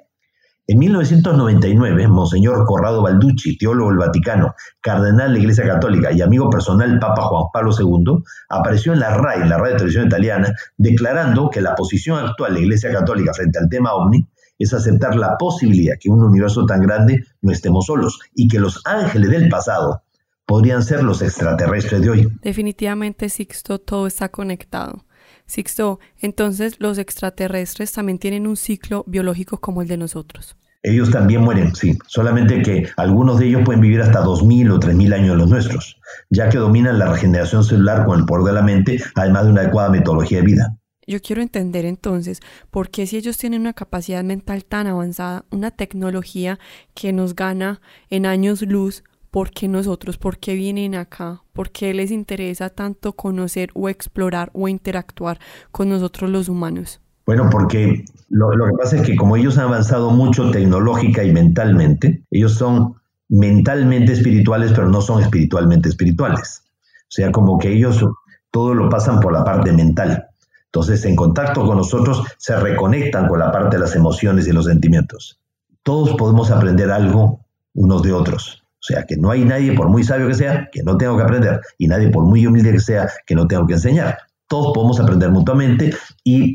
En 0.69 0.81
1999, 0.81 2.09
Monseñor 2.09 2.67
Corrado 2.67 3.01
Balducci, 3.01 3.57
teólogo 3.57 3.91
del 3.91 3.99
Vaticano, 3.99 4.57
cardenal 4.81 5.29
de 5.29 5.35
la 5.35 5.39
Iglesia 5.39 5.65
Católica 5.65 6.11
y 6.11 6.23
amigo 6.23 6.51
personal 6.51 6.91
del 6.91 6.99
Papa 6.99 7.23
Juan 7.23 7.45
Pablo 7.53 7.71
II, 7.79 8.25
apareció 8.49 8.93
en 8.93 8.99
la 8.99 9.17
RAI, 9.17 9.49
la 9.49 9.59
radio 9.59 9.75
de 9.75 9.79
televisión 9.79 10.07
italiana, 10.07 10.53
declarando 10.77 11.51
que 11.51 11.61
la 11.61 11.77
posición 11.77 12.19
actual 12.19 12.55
de 12.55 12.59
la 12.59 12.65
Iglesia 12.65 12.91
Católica 12.91 13.33
frente 13.33 13.61
al 13.61 13.69
tema 13.69 13.95
ovni 13.95 14.27
es 14.59 14.75
aceptar 14.75 15.15
la 15.15 15.37
posibilidad 15.39 15.95
que 16.01 16.11
un 16.11 16.25
universo 16.25 16.67
tan 16.67 16.81
grande 16.81 17.25
no 17.43 17.53
estemos 17.53 17.87
solos 17.87 18.19
y 18.35 18.49
que 18.49 18.59
los 18.59 18.81
ángeles 18.87 19.31
del 19.31 19.49
pasado 19.49 20.03
podrían 20.47 20.83
ser 20.83 21.05
los 21.05 21.23
extraterrestres 21.23 22.03
de 22.03 22.11
hoy. 22.11 22.29
Definitivamente, 22.43 23.29
Sixto, 23.29 23.79
todo 23.79 24.09
está 24.09 24.31
conectado. 24.31 25.05
Sixto, 25.47 26.01
entonces 26.21 26.77
los 26.79 26.99
extraterrestres 26.99 27.93
también 27.93 28.19
tienen 28.19 28.47
un 28.47 28.57
ciclo 28.57 29.05
biológico 29.07 29.59
como 29.59 29.83
el 29.83 29.89
de 29.89 29.97
nosotros. 29.97 30.57
Ellos 30.83 31.11
también 31.11 31.43
mueren, 31.43 31.75
sí, 31.75 31.99
solamente 32.07 32.63
que 32.63 32.89
algunos 32.97 33.41
de 33.41 33.47
ellos 33.49 33.63
pueden 33.65 33.81
vivir 33.81 34.01
hasta 34.01 34.23
2.000 34.23 34.71
o 34.73 34.79
3.000 34.79 35.15
años 35.15 35.37
los 35.37 35.49
nuestros, 35.49 36.01
ya 36.31 36.49
que 36.49 36.59
dominan 36.59 36.99
la 36.99 37.11
regeneración 37.11 37.65
celular 37.65 38.05
con 38.05 38.21
el 38.21 38.27
poder 38.27 38.47
de 38.47 38.53
la 38.53 38.63
mente, 38.63 39.03
además 39.17 39.47
de 39.47 39.51
una 39.51 39.61
adecuada 39.63 39.91
metodología 39.91 40.39
de 40.39 40.45
vida. 40.45 40.77
Yo 41.09 41.21
quiero 41.21 41.41
entender 41.41 41.85
entonces 41.85 42.41
por 42.71 42.91
qué 42.91 43.07
si 43.07 43.17
ellos 43.17 43.39
tienen 43.39 43.61
una 43.61 43.73
capacidad 43.73 44.25
mental 44.25 44.65
tan 44.65 44.89
avanzada, 44.89 45.45
una 45.51 45.71
tecnología 45.71 46.59
que 46.95 47.13
nos 47.13 47.37
gana 47.37 47.81
en 48.11 48.27
años 48.27 48.63
luz, 48.63 49.05
¿por 49.31 49.51
qué 49.51 49.69
nosotros? 49.69 50.19
¿Por 50.19 50.39
qué 50.39 50.55
vienen 50.55 50.95
acá? 50.95 51.43
¿Por 51.53 51.71
qué 51.71 51.93
les 51.95 52.11
interesa 52.11 52.71
tanto 52.71 53.13
conocer 53.13 53.71
o 53.75 53.89
explorar 53.89 54.51
o 54.53 54.69
interactuar 54.69 55.39
con 55.71 55.89
nosotros 55.89 56.31
los 56.31 56.49
humanos? 56.49 57.01
Bueno, 57.27 57.49
porque 57.51 58.05
lo, 58.29 58.51
que 58.51 58.77
pasa 58.79 58.97
es 58.97 59.03
que 59.03 59.17
como 59.17 59.37
ellos 59.37 59.59
han 59.59 59.65
avanzado 59.65 60.11
mucho 60.11 60.51
tecnológica 60.51 61.25
y 61.25 61.33
mentalmente, 61.33 62.23
ellos 62.31 62.55
son 62.55 62.95
mentalmente 63.29 64.13
espirituales, 64.13 64.73
pero 64.73 64.89
no 64.89 65.01
son 65.01 65.23
espiritualmente 65.23 65.89
espirituales. 65.89 66.63
O 67.03 67.11
sea, 67.11 67.33
como 67.33 67.59
que 67.59 67.73
ellos 67.73 68.05
todo 68.53 68.75
lo 68.75 68.89
pasan 68.89 69.19
por 69.19 69.33
la 69.33 69.45
parte 69.45 69.73
mental. 69.73 70.29
Entonces, 70.67 71.05
en 71.05 71.17
contacto 71.17 71.65
con 71.67 71.77
nosotros, 71.79 72.23
se 72.39 72.55
reconectan 72.57 73.27
con 73.29 73.41
la 73.41 73.51
parte 73.51 73.77
de 73.77 73.81
las 73.81 73.97
emociones 73.97 74.47
y 74.47 74.53
los 74.53 74.67
sentimientos. 74.67 75.41
Todos 75.83 76.15
podemos 76.17 76.51
aprender 76.51 76.91
algo 76.91 77.41
unos 77.75 78.03
de 78.03 78.13
otros. 78.13 78.63
O 78.89 78.93
sea, 78.93 79.05
que 79.05 79.17
no 79.17 79.33
hay 79.33 79.45
nadie, 79.45 79.73
por 79.73 79.89
muy 79.89 80.05
sabio 80.05 80.29
que 80.29 80.35
sea, 80.35 80.69
que 80.71 80.85
no 80.85 80.97
tenga 80.97 81.17
que 81.17 81.23
aprender, 81.25 81.61
y 81.77 81.89
nadie, 81.89 82.09
por 82.09 82.25
muy 82.25 82.47
humilde 82.47 82.71
que 82.71 82.79
sea, 82.79 83.11
que 83.27 83.35
no 83.35 83.49
tenga 83.49 83.67
que 83.67 83.73
enseñar. 83.73 84.17
Todos 84.47 84.73
podemos 84.73 85.01
aprender 85.01 85.31
mutuamente 85.31 85.93
y 86.23 86.55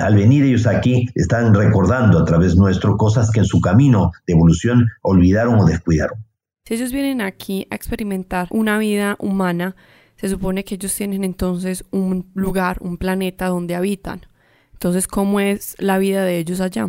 al 0.00 0.14
venir 0.14 0.44
ellos 0.44 0.66
aquí 0.66 1.06
están 1.14 1.54
recordando 1.54 2.18
a 2.18 2.24
través 2.24 2.56
nuestro 2.56 2.96
cosas 2.96 3.30
que 3.30 3.40
en 3.40 3.44
su 3.44 3.60
camino 3.60 4.12
de 4.26 4.32
evolución 4.32 4.88
olvidaron 5.02 5.60
o 5.60 5.66
descuidaron. 5.66 6.18
Si 6.64 6.74
ellos 6.74 6.90
vienen 6.90 7.20
aquí 7.20 7.66
a 7.70 7.74
experimentar 7.74 8.48
una 8.50 8.78
vida 8.78 9.16
humana, 9.18 9.76
se 10.16 10.28
supone 10.28 10.64
que 10.64 10.76
ellos 10.76 10.94
tienen 10.94 11.22
entonces 11.22 11.84
un 11.90 12.30
lugar, 12.34 12.78
un 12.80 12.96
planeta 12.96 13.48
donde 13.48 13.74
habitan. 13.74 14.22
Entonces, 14.72 15.06
¿cómo 15.06 15.38
es 15.38 15.76
la 15.78 15.98
vida 15.98 16.24
de 16.24 16.38
ellos 16.38 16.60
allá? 16.60 16.88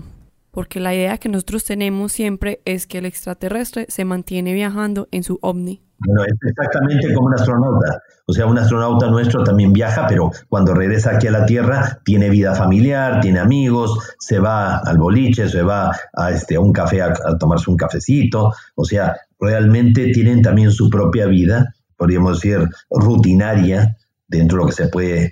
Porque 0.54 0.80
la 0.80 0.94
idea 0.94 1.18
que 1.18 1.30
nosotros 1.30 1.64
tenemos 1.64 2.12
siempre 2.12 2.62
es 2.64 2.86
que 2.86 3.00
el 3.00 3.08
extraterrestre 3.08 3.88
se 3.90 4.06
mantiene 4.06 4.54
viajando 4.54 5.08
en 5.10 5.24
su 5.24 5.40
ovni. 5.42 5.82
Bueno, 6.06 6.26
es 6.26 6.34
exactamente 6.48 7.12
como 7.12 7.28
un 7.28 7.34
astronauta. 7.34 8.02
O 8.28 8.34
sea, 8.34 8.46
un 8.46 8.60
astronauta 8.60 9.10
nuestro 9.10 9.44
también 9.44 9.74
viaja, 9.74 10.06
pero 10.08 10.30
cuando 10.50 10.76
regresa 10.76 11.16
aquí 11.16 11.26
a 11.26 11.32
la 11.32 11.48
Tierra 11.48 12.02
tiene 12.06 12.30
vida 12.30 12.54
familiar, 12.54 13.20
tiene 13.20 13.40
amigos, 13.40 13.98
se 14.20 14.38
va 14.38 14.78
al 14.78 15.00
boliche, 15.00 15.50
se 15.50 15.64
va 15.64 15.92
a, 16.14 16.30
este, 16.30 16.56
a 16.56 16.60
un 16.60 16.72
café 16.72 17.02
a, 17.02 17.14
tomarse 17.40 17.72
un 17.72 17.78
cafecito. 17.78 18.52
O 18.76 18.86
sea, 18.86 19.18
realmente 19.40 20.12
tienen 20.12 20.44
también 20.44 20.70
su 20.70 20.88
propia 20.88 21.26
vida, 21.26 21.74
podríamos 21.98 22.40
decir, 22.40 22.70
rutinaria, 22.92 23.98
dentro 24.28 24.60
de 24.60 24.64
lo 24.64 24.70
que 24.70 24.76
se 24.76 24.88
puede 24.90 25.32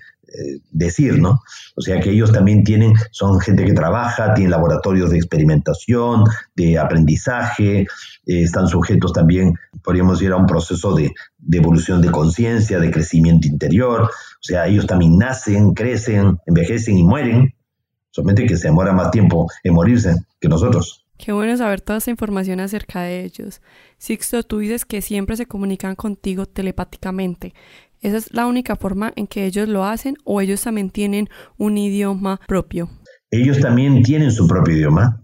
decir, 0.72 1.20
¿no? 1.20 1.42
O 1.76 1.82
sea 1.82 2.00
que 2.00 2.12
ellos 2.12 2.32
también 2.32 2.64
tienen, 2.64 2.94
son 3.12 3.40
gente 3.40 3.66
que 3.66 3.74
trabaja, 3.74 4.34
tienen 4.34 4.52
laboratorios 4.52 5.10
de 5.10 5.18
experimentación, 5.18 6.24
de 6.56 6.78
aprendizaje, 6.78 7.82
eh, 7.82 7.88
están 8.26 8.68
sujetos 8.68 9.14
también, 9.14 9.54
podríamos 9.84 10.20
decir, 10.20 10.32
a 10.32 10.38
un 10.38 10.46
proceso 10.46 10.94
de, 10.96 11.12
de 11.38 11.58
evolución 11.58 12.02
de 12.02 12.12
conciencia, 12.12 12.80
de 12.80 12.92
crecimiento 12.92 13.48
interior. 13.48 14.04
O 14.04 14.44
sea, 14.44 14.68
ellos 14.68 14.88
también 14.88 15.18
nacen, 15.18 15.74
crecen, 15.74 16.38
envejecen 16.46 16.98
y 16.98 17.04
mueren, 17.04 17.54
solamente 18.12 18.46
que 18.46 18.58
se 18.58 18.68
demora 18.68 18.94
más 18.94 19.12
tiempo 19.12 19.48
en 19.64 19.74
morirse 19.74 20.16
que 20.40 20.50
nosotros. 20.50 21.06
Qué 21.18 21.32
bueno 21.34 21.56
saber 21.56 21.82
toda 21.82 22.00
esa 22.00 22.10
información 22.10 22.60
acerca 22.60 23.02
de 23.02 23.24
ellos. 23.24 23.62
Sixto, 24.00 24.42
tú 24.42 24.58
dices 24.58 24.86
que 24.86 25.04
siempre 25.04 25.38
se 25.38 25.46
comunican 25.46 25.96
contigo 25.96 26.48
telepáticamente. 26.48 27.54
¿Esa 28.02 28.18
es 28.18 28.34
la 28.34 28.48
única 28.48 28.76
forma 28.76 29.14
en 29.16 29.28
que 29.28 29.46
ellos 29.46 29.70
lo 29.70 29.86
hacen 29.86 30.16
o 30.26 30.42
ellos 30.42 30.64
también 30.64 30.90
tienen 30.90 31.30
un 31.58 31.78
idioma 31.78 32.40
propio? 32.48 32.90
Ellos 33.30 33.60
también 33.60 34.02
tienen 34.02 34.32
su 34.32 34.48
propio 34.48 34.76
idioma, 34.76 35.24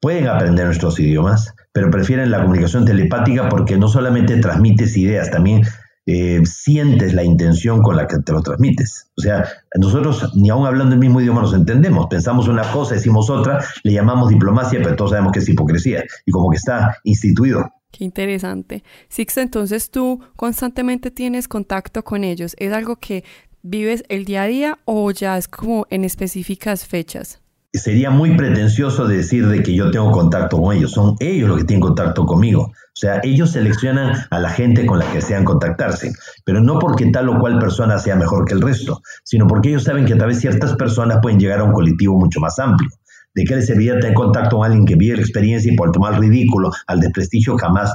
pueden 0.00 0.26
aprender 0.26 0.66
nuestros 0.66 0.98
idiomas, 0.98 1.54
pero 1.72 1.88
prefieren 1.90 2.32
la 2.32 2.42
comunicación 2.42 2.84
telepática 2.84 3.48
porque 3.48 3.76
no 3.76 3.88
solamente 3.88 4.36
transmites 4.38 4.96
ideas, 4.96 5.30
también 5.30 5.62
eh, 6.06 6.40
sientes 6.44 7.14
la 7.14 7.22
intención 7.22 7.80
con 7.80 7.96
la 7.96 8.08
que 8.08 8.18
te 8.18 8.32
lo 8.32 8.42
transmites. 8.42 9.10
O 9.16 9.22
sea, 9.22 9.44
nosotros 9.78 10.32
ni 10.34 10.50
aún 10.50 10.66
hablando 10.66 10.94
el 10.94 11.00
mismo 11.00 11.20
idioma 11.20 11.42
nos 11.42 11.54
entendemos, 11.54 12.08
pensamos 12.10 12.48
una 12.48 12.62
cosa, 12.72 12.94
decimos 12.94 13.30
otra, 13.30 13.64
le 13.84 13.92
llamamos 13.92 14.30
diplomacia, 14.30 14.80
pero 14.82 14.96
todos 14.96 15.12
sabemos 15.12 15.32
que 15.32 15.38
es 15.38 15.48
hipocresía 15.48 16.02
y 16.24 16.32
como 16.32 16.50
que 16.50 16.56
está 16.56 16.96
instituido. 17.04 17.64
Qué 17.96 18.04
interesante. 18.04 18.84
Sixto, 19.08 19.40
entonces 19.40 19.90
tú 19.90 20.20
constantemente 20.36 21.10
tienes 21.10 21.48
contacto 21.48 22.04
con 22.04 22.24
ellos. 22.24 22.54
¿Es 22.58 22.74
algo 22.74 22.96
que 22.96 23.24
vives 23.62 24.04
el 24.10 24.26
día 24.26 24.42
a 24.42 24.46
día 24.46 24.78
o 24.84 25.10
ya 25.12 25.38
es 25.38 25.48
como 25.48 25.86
en 25.88 26.04
específicas 26.04 26.84
fechas? 26.84 27.40
Sería 27.72 28.10
muy 28.10 28.36
pretencioso 28.36 29.06
decir 29.06 29.48
de 29.48 29.62
que 29.62 29.74
yo 29.74 29.90
tengo 29.90 30.10
contacto 30.10 30.60
con 30.60 30.76
ellos. 30.76 30.92
Son 30.92 31.16
ellos 31.20 31.48
los 31.48 31.56
que 31.56 31.64
tienen 31.64 31.80
contacto 31.80 32.26
conmigo. 32.26 32.64
O 32.64 32.98
sea, 32.98 33.20
ellos 33.22 33.52
seleccionan 33.52 34.26
a 34.28 34.40
la 34.40 34.50
gente 34.50 34.84
con 34.84 34.98
la 34.98 35.06
que 35.06 35.16
desean 35.16 35.44
contactarse, 35.44 36.12
pero 36.44 36.60
no 36.60 36.78
porque 36.78 37.10
tal 37.10 37.30
o 37.30 37.38
cual 37.38 37.58
persona 37.58 37.98
sea 37.98 38.16
mejor 38.16 38.44
que 38.44 38.52
el 38.52 38.60
resto, 38.60 39.00
sino 39.24 39.46
porque 39.46 39.70
ellos 39.70 39.84
saben 39.84 40.04
que 40.04 40.12
a 40.12 40.18
través 40.18 40.36
de 40.36 40.50
ciertas 40.50 40.74
personas 40.76 41.20
pueden 41.22 41.40
llegar 41.40 41.60
a 41.60 41.64
un 41.64 41.72
colectivo 41.72 42.18
mucho 42.18 42.40
más 42.40 42.58
amplio. 42.58 42.90
¿De 43.36 43.44
qué 43.44 43.54
les 43.54 43.66
serviría 43.66 43.98
tener 43.98 44.14
contacto 44.14 44.56
con 44.56 44.64
alguien 44.64 44.86
que 44.86 44.94
vive 44.94 45.16
la 45.16 45.20
experiencia 45.20 45.70
y 45.70 45.76
por 45.76 45.92
tomar 45.92 46.18
ridículo, 46.18 46.70
al 46.86 47.00
desprestigio, 47.00 47.58
jamás 47.58 47.94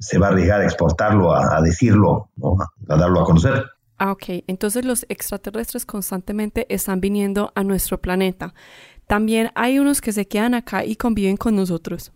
se 0.00 0.18
va 0.18 0.26
a 0.26 0.30
arriesgar 0.30 0.62
a 0.62 0.64
exportarlo, 0.64 1.32
a, 1.32 1.60
decirlo, 1.62 2.30
a 2.88 2.96
darlo 2.96 3.20
a 3.20 3.24
conocer? 3.24 3.64
Ah, 3.98 4.10
ok. 4.10 4.24
Entonces 4.48 4.84
los 4.84 5.06
extraterrestres 5.08 5.86
constantemente 5.86 6.66
están 6.74 7.00
viniendo 7.00 7.52
a 7.54 7.62
nuestro 7.62 8.00
planeta. 8.00 8.52
También 9.06 9.52
hay 9.54 9.78
unos 9.78 10.00
que 10.00 10.10
se 10.10 10.26
quedan 10.26 10.54
acá 10.54 10.84
y 10.84 10.96
conviven 10.96 11.36
con 11.36 11.54
nosotros. 11.54 12.10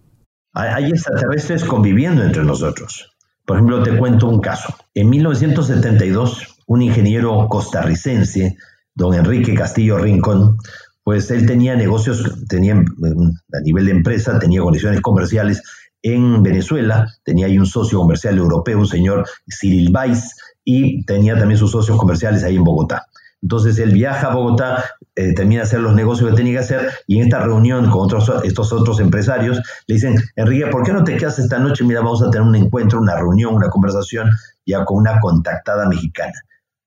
Hay 0.52 0.90
extraterrestres 0.90 1.62
conviviendo 1.62 2.24
entre 2.24 2.42
nosotros. 2.42 3.14
Por 3.46 3.56
ejemplo, 3.56 3.84
te 3.84 3.96
cuento 3.96 4.28
un 4.28 4.40
caso. 4.40 4.74
En 4.94 5.10
1972, 5.10 6.56
un 6.66 6.82
ingeniero 6.82 7.46
costarricense, 7.48 8.56
don 8.96 9.14
Enrique 9.14 9.54
Castillo 9.54 9.98
Rincón, 9.98 10.56
pues 11.04 11.30
él 11.30 11.46
tenía 11.46 11.76
negocios, 11.76 12.46
tenía 12.48 12.74
a 12.74 13.60
nivel 13.62 13.84
de 13.84 13.92
empresa, 13.92 14.38
tenía 14.38 14.62
condiciones 14.62 15.00
comerciales 15.02 15.62
en 16.02 16.42
Venezuela, 16.42 17.06
tenía 17.24 17.46
ahí 17.46 17.58
un 17.58 17.66
socio 17.66 17.98
comercial 17.98 18.36
europeo, 18.36 18.78
un 18.78 18.86
señor 18.86 19.26
Cyril 19.48 19.94
Weiss, 19.94 20.34
y 20.64 21.04
tenía 21.04 21.38
también 21.38 21.58
sus 21.58 21.70
socios 21.70 21.98
comerciales 21.98 22.42
ahí 22.42 22.56
en 22.56 22.64
Bogotá. 22.64 23.06
Entonces 23.42 23.78
él 23.78 23.92
viaja 23.92 24.28
a 24.28 24.34
Bogotá, 24.34 24.84
eh, 25.14 25.34
termina 25.34 25.60
de 25.60 25.66
hacer 25.66 25.80
los 25.80 25.94
negocios 25.94 26.30
que 26.30 26.36
tenía 26.36 26.54
que 26.54 26.58
hacer 26.60 26.90
y 27.06 27.18
en 27.18 27.24
esta 27.24 27.40
reunión 27.40 27.90
con 27.90 28.06
otros, 28.06 28.32
estos 28.42 28.72
otros 28.72 29.00
empresarios 29.00 29.60
le 29.86 29.94
dicen, 29.94 30.16
Enrique, 30.34 30.66
¿por 30.68 30.82
qué 30.82 30.92
no 30.92 31.04
te 31.04 31.16
quedas 31.16 31.38
esta 31.38 31.58
noche? 31.58 31.84
Mira, 31.84 32.00
vamos 32.00 32.22
a 32.22 32.30
tener 32.30 32.46
un 32.46 32.54
encuentro, 32.54 33.00
una 33.00 33.16
reunión, 33.16 33.54
una 33.54 33.68
conversación 33.68 34.30
ya 34.64 34.84
con 34.86 34.96
una 34.96 35.20
contactada 35.20 35.86
mexicana. 35.86 36.32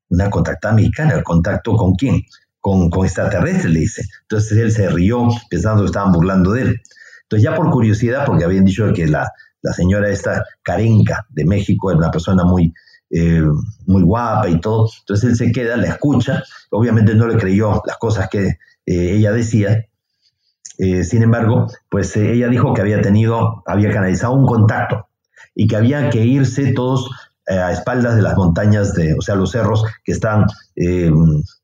Una 0.10 0.30
contactada 0.30 0.74
mexicana, 0.74 1.22
¿contacto 1.22 1.76
con 1.76 1.94
quién? 1.94 2.24
Con, 2.60 2.90
con 2.90 3.06
extraterrestres, 3.06 3.72
le 3.72 3.80
dice. 3.80 4.04
Entonces 4.24 4.58
él 4.58 4.72
se 4.72 4.90
rió 4.90 5.28
pensando 5.50 5.84
que 5.84 5.88
estaban 5.88 6.12
burlando 6.12 6.52
de 6.52 6.62
él. 6.64 6.82
Entonces 7.24 7.44
ya 7.44 7.56
por 7.56 7.70
curiosidad, 7.72 8.26
porque 8.26 8.46
habían 8.46 8.66
dicho 8.66 8.92
que 8.94 9.08
la, 9.08 9.32
la 9.62 9.74
señora 9.74 10.10
esta 10.10 10.44
Carenca 10.62 11.26
de 11.30 11.46
México 11.46 11.92
era 11.92 11.98
una 11.98 12.12
persona 12.12 12.44
muy, 12.44 12.74
eh, 13.10 13.44
muy 13.86 14.02
guapa 14.02 14.50
y 14.50 14.60
todo, 14.60 14.90
entonces 15.00 15.30
él 15.30 15.36
se 15.36 15.52
queda, 15.52 15.78
la 15.78 15.88
escucha, 15.88 16.44
obviamente 16.72 17.16
no 17.16 17.28
le 17.28 17.38
creyó 17.38 17.82
las 17.86 17.98
cosas 17.98 18.30
que 18.30 18.46
eh, 18.48 18.56
ella 18.86 19.32
decía, 19.32 19.86
eh, 20.78 21.04
sin 21.04 21.24
embargo, 21.24 21.68
pues 21.90 22.16
ella 22.16 22.48
dijo 22.48 22.74
que 22.74 22.82
había 22.82 23.02
tenido, 23.02 23.64
había 23.66 23.92
canalizado 23.92 24.34
un 24.34 24.46
contacto 24.46 25.08
y 25.56 25.68
que 25.68 25.76
había 25.76 26.10
que 26.10 26.24
irse 26.24 26.74
todos 26.74 27.10
eh, 27.10 27.27
a 27.48 27.72
espaldas 27.72 28.16
de 28.16 28.22
las 28.22 28.36
montañas, 28.36 28.94
de, 28.94 29.14
o 29.14 29.22
sea, 29.22 29.36
los 29.36 29.52
cerros 29.52 29.84
que 30.04 30.12
están 30.12 30.46
eh, 30.76 31.12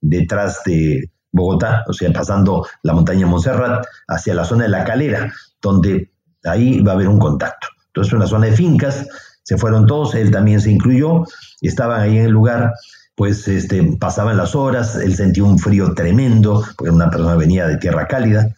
detrás 0.01 0.61
de 0.65 1.09
Bogotá, 1.31 1.83
o 1.87 1.93
sea, 1.93 2.11
pasando 2.13 2.65
la 2.83 2.93
montaña 2.93 3.25
Montserrat 3.25 3.85
hacia 4.07 4.35
la 4.35 4.45
zona 4.45 4.63
de 4.63 4.69
la 4.69 4.83
calera, 4.83 5.33
donde 5.61 6.11
ahí 6.43 6.81
va 6.81 6.91
a 6.91 6.95
haber 6.95 7.07
un 7.07 7.19
contacto. 7.19 7.67
Entonces, 7.87 8.13
una 8.13 8.27
zona 8.27 8.47
de 8.47 8.53
fincas, 8.53 9.07
se 9.43 9.57
fueron 9.57 9.85
todos, 9.87 10.15
él 10.15 10.31
también 10.31 10.61
se 10.61 10.71
incluyó, 10.71 11.25
estaban 11.61 11.99
ahí 11.99 12.17
en 12.17 12.25
el 12.25 12.31
lugar, 12.31 12.73
pues 13.15 13.47
este, 13.47 13.83
pasaban 13.99 14.37
las 14.37 14.55
horas, 14.55 14.95
él 14.95 15.15
sentía 15.15 15.43
un 15.43 15.59
frío 15.59 15.93
tremendo, 15.93 16.63
porque 16.77 16.91
una 16.91 17.09
persona 17.09 17.35
venía 17.35 17.67
de 17.67 17.77
tierra 17.77 18.07
cálida, 18.07 18.55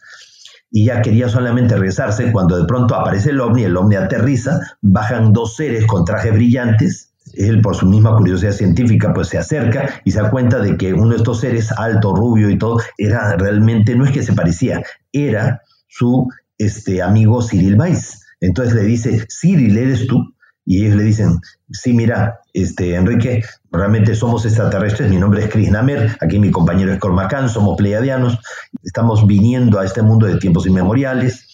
y 0.70 0.86
ya 0.86 1.00
quería 1.02 1.28
solamente 1.28 1.74
regresarse 1.74 2.30
cuando 2.32 2.56
de 2.56 2.66
pronto 2.66 2.94
aparece 2.94 3.30
el 3.30 3.40
ovni, 3.40 3.64
el 3.64 3.76
ovni 3.76 3.96
aterriza, 3.96 4.60
bajan 4.82 5.32
dos 5.32 5.56
seres 5.56 5.86
con 5.86 6.04
trajes 6.04 6.32
brillantes, 6.32 7.12
él 7.36 7.60
por 7.60 7.76
su 7.76 7.86
misma 7.86 8.16
curiosidad 8.16 8.52
científica 8.52 9.12
pues 9.14 9.28
se 9.28 9.38
acerca 9.38 10.00
y 10.04 10.10
se 10.10 10.20
da 10.20 10.30
cuenta 10.30 10.58
de 10.58 10.76
que 10.76 10.92
uno 10.92 11.10
de 11.10 11.16
estos 11.16 11.40
seres 11.40 11.72
alto, 11.72 12.14
rubio 12.14 12.50
y 12.50 12.58
todo, 12.58 12.80
era 12.98 13.36
realmente, 13.36 13.94
no 13.94 14.04
es 14.04 14.12
que 14.12 14.22
se 14.22 14.32
parecía, 14.32 14.82
era 15.12 15.62
su 15.88 16.28
este, 16.58 17.02
amigo 17.02 17.42
Cyril 17.42 17.78
Weiss. 17.78 18.22
Entonces 18.40 18.74
le 18.74 18.82
dice, 18.82 19.26
Cyril, 19.28 19.76
¿eres 19.78 20.06
tú? 20.06 20.34
Y 20.68 20.84
ellos 20.84 20.96
le 20.96 21.04
dicen, 21.04 21.38
sí, 21.70 21.92
mira, 21.92 22.40
este, 22.52 22.96
Enrique, 22.96 23.44
realmente 23.70 24.16
somos 24.16 24.44
extraterrestres, 24.44 25.08
mi 25.08 25.16
nombre 25.16 25.44
es 25.44 25.50
Chris 25.50 25.70
Namer, 25.70 26.16
aquí 26.20 26.40
mi 26.40 26.50
compañero 26.50 26.92
es 26.92 26.98
Cormacan, 26.98 27.48
somos 27.48 27.76
pleiadianos, 27.76 28.38
estamos 28.82 29.26
viniendo 29.28 29.78
a 29.78 29.84
este 29.84 30.02
mundo 30.02 30.26
de 30.26 30.38
tiempos 30.38 30.66
inmemoriales, 30.66 31.45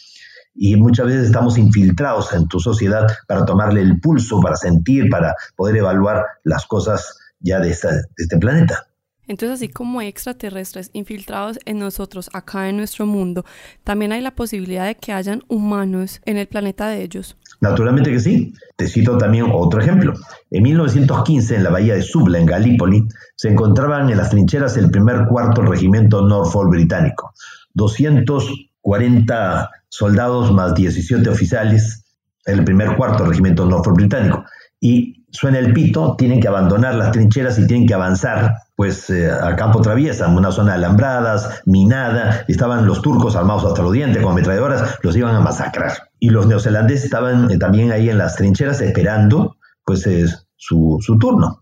y 0.55 0.77
muchas 0.77 1.07
veces 1.07 1.27
estamos 1.27 1.59
infiltrados 1.59 2.33
en 2.33 2.47
tu 2.49 2.61
sociedad 2.61 3.07
para 3.27 3.45
tomarle 3.45 3.83
el 3.83 4.01
pulso, 4.01 4.41
para 4.41 4.57
sentir, 4.57 5.09
para 5.09 5.35
poder 5.57 5.77
evaluar 5.77 6.25
las 6.45 6.67
cosas 6.67 7.19
ya 7.41 7.59
de, 7.61 7.71
este 7.71 8.39
planeta. 8.39 8.87
Entonces, 9.29 9.57
así 9.57 9.69
como 9.69 10.01
hay 10.01 10.09
extraterrestres 10.09 10.91
infiltrados 10.93 11.59
en 11.65 11.79
nosotros, 11.79 12.29
acá 12.33 12.69
en 12.69 12.77
nuestro 12.77 13.07
mundo, 13.07 13.45
también 13.85 14.13
hay 14.13 14.21
la 14.21 14.35
posibilidad 14.35 14.85
de 14.85 14.97
que 14.97 15.13
hayan 15.13 15.43
humanos 15.49 16.21
en 16.25 16.37
el 16.37 16.49
planeta 16.49 16.89
de 16.89 17.03
ellos. 17.03 17.37
Naturalmente 17.61 18.11
que 18.11 18.19
sí. 18.19 18.53
Te 18.77 18.89
cito 18.89 19.17
también 19.17 19.47
otro 19.53 19.81
ejemplo. 19.81 20.15
En 20.51 20.65
1915, 20.65 21.55
en 21.55 21.63
la 21.63 21.71
bahía 21.71 21.95
de 21.95 22.03
Subla, 22.03 22.41
en 22.41 22.47
Galípoli, 22.47 23.07
se 23.37 23.49
encontraban 23.49 24.11
en 24.11 24.17
las 24.17 24.31
trincheras 24.31 24.77
el 24.77 24.91
primer 24.91 25.27
cuarto 25.29 25.63
regimiento 25.63 26.27
Norfolk 26.27 26.71
británico. 26.71 27.33
240 27.75 29.71
soldados 29.93 30.51
más 30.53 30.75
17 30.75 31.29
oficiales, 31.29 32.03
el 32.47 32.65
primer 32.65 32.97
cuarto 32.97 33.27
regimiento 33.27 33.67
Norfolk 33.67 33.95
británico. 33.95 34.43
Y 34.81 35.23
suena 35.31 35.59
el 35.59 35.75
pito, 35.75 36.17
tienen 36.17 36.41
que 36.41 36.49
abandonar 36.49 36.95
las 36.95 37.13
trincheras 37.13 37.59
y 37.59 37.67
tienen 37.67 37.87
que 37.87 37.93
avanzar 37.93 38.55
pues 38.75 39.11
eh, 39.11 39.31
a 39.31 39.55
campo 39.55 39.83
traviesa, 39.83 40.27
una 40.29 40.51
zona 40.51 40.75
alambradas, 40.75 41.61
minada, 41.67 42.43
estaban 42.49 42.87
los 42.87 43.03
turcos 43.03 43.37
armados 43.37 43.67
hasta 43.67 43.83
los 43.83 43.93
dientes 43.93 44.23
con 44.23 44.33
ametralladoras, 44.33 44.99
los 45.03 45.15
iban 45.15 45.37
a 45.37 45.41
masacrar. 45.41 45.93
Y 46.19 46.31
los 46.31 46.47
neozelandeses 46.47 47.05
estaban 47.05 47.51
eh, 47.51 47.59
también 47.59 47.93
ahí 47.93 48.09
en 48.09 48.17
las 48.17 48.37
trincheras 48.37 48.81
esperando 48.81 49.57
pues 49.85 50.09
su, 50.57 50.99
su 51.01 51.19
turno 51.19 51.62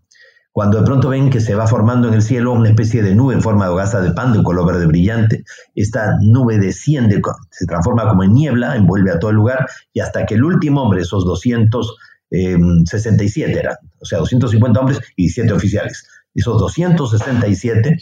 cuando 0.52 0.78
de 0.78 0.84
pronto 0.84 1.08
ven 1.08 1.30
que 1.30 1.40
se 1.40 1.54
va 1.54 1.66
formando 1.66 2.08
en 2.08 2.14
el 2.14 2.22
cielo 2.22 2.52
una 2.52 2.70
especie 2.70 3.02
de 3.02 3.14
nube 3.14 3.34
en 3.34 3.42
forma 3.42 3.66
de 3.66 3.72
hogaza 3.72 4.00
de 4.00 4.12
pan 4.12 4.32
de 4.32 4.38
un 4.38 4.44
color 4.44 4.66
verde 4.66 4.86
brillante. 4.86 5.44
Esta 5.74 6.16
nube 6.20 6.58
desciende, 6.58 7.20
se 7.50 7.66
transforma 7.66 8.08
como 8.08 8.24
en 8.24 8.32
niebla, 8.34 8.76
envuelve 8.76 9.10
a 9.12 9.18
todo 9.18 9.30
el 9.30 9.36
lugar 9.36 9.66
y 9.92 10.00
hasta 10.00 10.24
que 10.26 10.34
el 10.34 10.44
último 10.44 10.82
hombre, 10.82 11.02
esos 11.02 11.24
267 11.24 13.58
eran, 13.58 13.76
o 14.00 14.04
sea, 14.04 14.18
250 14.18 14.80
hombres 14.80 15.00
y 15.16 15.24
17 15.24 15.52
oficiales, 15.52 16.06
esos 16.34 16.58
267 16.58 17.96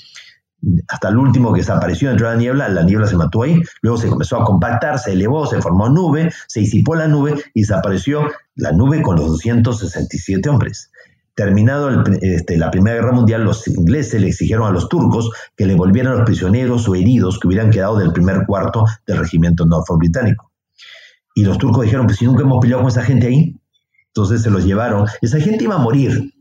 hasta 0.89 1.09
el 1.09 1.17
último 1.17 1.53
que 1.53 1.61
desapareció 1.61 2.09
dentro 2.09 2.29
de 2.29 2.35
la 2.35 2.41
niebla, 2.41 2.69
la 2.69 2.83
niebla 2.83 3.07
se 3.07 3.17
mató 3.17 3.43
ahí, 3.43 3.63
luego 3.83 3.99
se 3.99 4.09
comenzó 4.09 4.41
a 4.41 4.45
compactar, 4.45 4.99
se 4.99 5.13
elevó, 5.13 5.47
se 5.47 5.63
formó 5.63 5.89
nube, 5.89 6.33
se 6.49 6.61
disipó 6.61 6.95
la 6.95 7.07
nube 7.07 7.35
y 7.55 7.61
desapareció 7.61 8.29
la 8.57 8.73
nube 8.73 9.03
con 9.03 9.17
los 9.17 9.29
267 9.29 10.49
hombres. 10.49 10.91
Terminado 11.39 12.03
este, 12.21 12.57
la 12.57 12.69
Primera 12.69 12.97
Guerra 12.97 13.13
Mundial, 13.13 13.45
los 13.45 13.69
ingleses 13.69 14.21
le 14.21 14.27
exigieron 14.27 14.67
a 14.67 14.73
los 14.73 14.89
turcos 14.89 15.31
que 15.57 15.67
le 15.67 15.77
volvieran 15.77 16.17
los 16.17 16.25
prisioneros 16.25 16.89
o 16.89 16.97
heridos 16.97 17.39
que 17.39 17.47
hubieran 17.47 17.71
quedado 17.71 17.97
del 17.97 18.13
primer 18.13 18.45
cuarto 18.45 18.85
del 19.07 19.19
regimiento 19.19 19.65
Norfolk 19.65 20.01
británico. 20.01 20.51
Y 21.37 21.45
los 21.45 21.57
turcos 21.57 21.85
dijeron, 21.85 22.07
pues 22.07 22.19
si 22.19 22.25
nunca 22.25 22.43
hemos 22.43 22.59
peleado 22.61 22.83
con 22.83 22.91
esa 22.91 23.05
gente 23.05 23.29
ahí, 23.29 23.57
entonces 24.09 24.43
se 24.43 24.51
los 24.51 24.65
llevaron. 24.65 25.07
Esa 25.23 25.39
gente 25.39 25.63
iba 25.63 25.77
a 25.77 25.79
morir. 25.79 26.35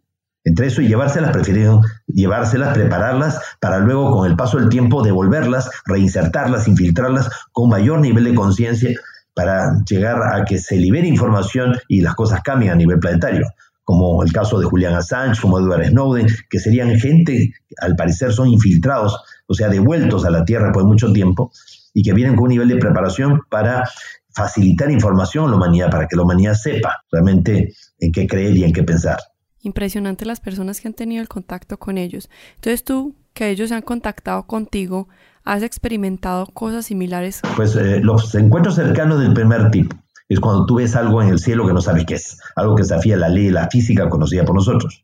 Entre 0.44 0.66
eso 0.66 0.82
y 0.82 0.88
llevárselas, 0.88 1.30
prefirieron 1.30 1.84
llevárselas, 2.08 2.74
prepararlas, 2.74 3.40
para 3.62 3.78
luego 3.78 4.10
con 4.10 4.26
el 4.26 4.36
paso 4.36 4.58
del 4.58 4.70
tiempo 4.70 5.04
devolverlas, 5.04 5.70
reinsertarlas, 5.86 6.68
infiltrarlas 6.68 7.30
con 7.52 7.70
mayor 7.70 8.00
nivel 8.00 8.24
de 8.24 8.34
conciencia 8.34 8.90
para 9.36 9.76
llegar 9.88 10.34
a 10.34 10.44
que 10.44 10.58
se 10.58 10.76
libere 10.76 11.08
información 11.08 11.76
y 11.88 12.02
las 12.02 12.16
cosas 12.16 12.42
cambien 12.42 12.72
a 12.72 12.76
nivel 12.76 12.98
planetario 12.98 13.46
como 13.88 14.22
el 14.22 14.34
caso 14.34 14.60
de 14.60 14.66
Julian 14.66 14.96
Assange, 14.96 15.40
como 15.42 15.60
Edward 15.60 15.86
Snowden, 15.86 16.28
que 16.50 16.60
serían 16.60 17.00
gente, 17.00 17.54
al 17.82 17.96
parecer 17.96 18.34
son 18.34 18.50
infiltrados, 18.50 19.18
o 19.48 19.54
sea, 19.54 19.70
devueltos 19.70 20.26
a 20.26 20.30
la 20.30 20.44
Tierra 20.44 20.74
por 20.74 20.84
mucho 20.84 21.14
tiempo, 21.14 21.54
y 21.94 22.04
que 22.04 22.12
vienen 22.12 22.36
con 22.36 22.44
un 22.44 22.50
nivel 22.50 22.68
de 22.68 22.76
preparación 22.76 23.40
para 23.50 23.90
facilitar 24.32 24.92
información 24.92 25.46
a 25.46 25.52
la 25.52 25.56
humanidad, 25.56 25.90
para 25.90 26.06
que 26.06 26.18
la 26.18 26.24
humanidad 26.24 26.56
sepa 26.56 27.02
realmente 27.10 27.74
en 28.00 28.12
qué 28.12 28.28
creer 28.28 28.58
y 28.58 28.66
en 28.66 28.74
qué 28.74 28.84
pensar. 28.84 29.20
Impresionante 29.62 30.26
las 30.26 30.42
personas 30.42 30.82
que 30.82 30.90
han 30.90 30.94
tenido 30.94 31.22
el 31.22 31.30
contacto 31.30 31.80
con 31.80 31.98
ellos. 31.98 32.30
Entonces 32.56 32.84
tú, 32.84 33.16
que 33.34 33.52
ellos 33.52 33.70
se 33.70 33.76
han 33.76 33.84
contactado 33.84 34.48
contigo, 34.48 35.08
¿has 35.46 35.64
experimentado 35.64 36.46
cosas 36.48 36.88
similares? 36.88 37.40
Pues 37.56 37.78
eh, 37.78 38.02
los 38.02 38.36
encuentros 38.36 38.76
cercanos 38.76 39.22
del 39.22 39.32
primer 39.32 39.72
tipo 39.72 39.96
es 40.30 40.40
cuando 40.40 40.66
tú 40.66 40.76
ves 40.76 40.96
algo 40.96 41.22
en 41.22 41.30
el 41.30 41.40
cielo 41.40 41.66
que 41.66 41.74
no 41.74 41.82
sabes 41.82 42.06
qué 42.06 42.16
es, 42.16 42.38
algo 42.56 42.76
que 42.76 42.84
desafía 42.84 43.18
la 43.18 43.30
ley 43.30 43.50
la 43.50 43.70
física 43.70 44.10
conocida 44.10 44.46
por 44.46 44.56
nosotros. 44.56 45.04